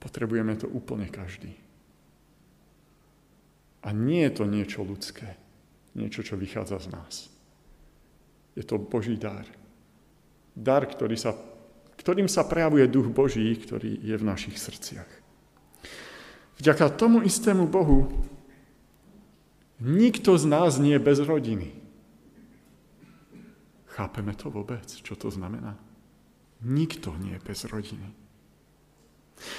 Potrebujeme 0.00 0.56
to 0.56 0.66
úplne 0.66 1.06
každý. 1.12 1.52
A 3.84 3.92
nie 3.92 4.24
je 4.24 4.32
to 4.32 4.44
niečo 4.48 4.80
ľudské, 4.86 5.36
niečo, 5.92 6.24
čo 6.24 6.40
vychádza 6.40 6.80
z 6.80 6.88
nás. 6.90 7.14
Je 8.56 8.64
to 8.64 8.80
Boží 8.80 9.20
dar. 9.20 9.44
Dar, 10.56 10.88
ktorý 10.88 11.16
sa, 11.18 11.36
ktorým 12.00 12.28
sa 12.30 12.46
prejavuje 12.46 12.88
duch 12.88 13.12
Boží, 13.12 13.52
ktorý 13.56 14.00
je 14.00 14.16
v 14.16 14.24
našich 14.26 14.56
srdciach. 14.56 15.08
Vďaka 16.62 16.94
tomu 16.94 17.26
istému 17.26 17.66
Bohu 17.66 18.06
nikto 19.82 20.38
z 20.38 20.44
nás 20.46 20.78
nie 20.78 20.94
je 20.94 21.02
bez 21.02 21.18
rodiny. 21.18 21.81
Chápeme 23.92 24.32
to 24.32 24.48
vôbec, 24.48 24.88
čo 24.88 25.12
to 25.14 25.28
znamená? 25.28 25.76
Nikto 26.64 27.12
nie 27.20 27.36
je 27.36 27.44
bez 27.44 27.68
rodiny. 27.68 28.08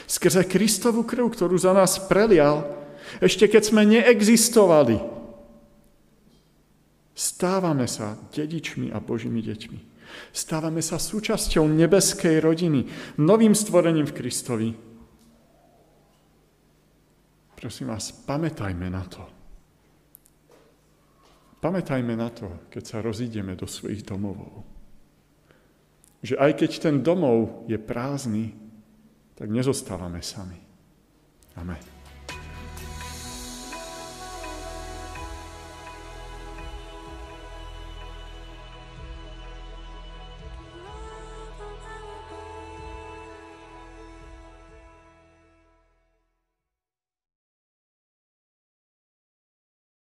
Skrze 0.10 0.48
Kristovu 0.50 1.06
krv, 1.06 1.30
ktorú 1.30 1.54
za 1.60 1.76
nás 1.76 2.02
prelial, 2.02 2.66
ešte 3.22 3.46
keď 3.46 3.62
sme 3.62 3.84
neexistovali, 3.86 4.98
stávame 7.14 7.86
sa 7.86 8.18
dedičmi 8.34 8.90
a 8.90 8.98
Božími 8.98 9.44
deťmi. 9.44 9.80
Stávame 10.34 10.82
sa 10.82 10.98
súčasťou 10.98 11.70
nebeskej 11.70 12.42
rodiny, 12.42 12.90
novým 13.22 13.54
stvorením 13.54 14.10
v 14.10 14.18
Kristovi, 14.18 14.70
Prosím 17.64 17.96
vás, 17.96 18.12
pamätajme 18.12 18.92
na 18.92 19.08
to. 19.08 19.24
Pamätajme 21.64 22.20
na 22.20 22.28
to, 22.28 22.68
keď 22.68 22.84
sa 22.84 22.98
rozídeme 23.00 23.56
do 23.56 23.64
svojich 23.64 24.04
domovov. 24.04 24.68
Že 26.20 26.36
aj 26.36 26.52
keď 26.60 26.72
ten 26.84 26.96
domov 27.00 27.64
je 27.72 27.80
prázdny, 27.80 28.52
tak 29.32 29.48
nezostávame 29.48 30.20
sami. 30.20 30.60
Amen. 31.56 31.93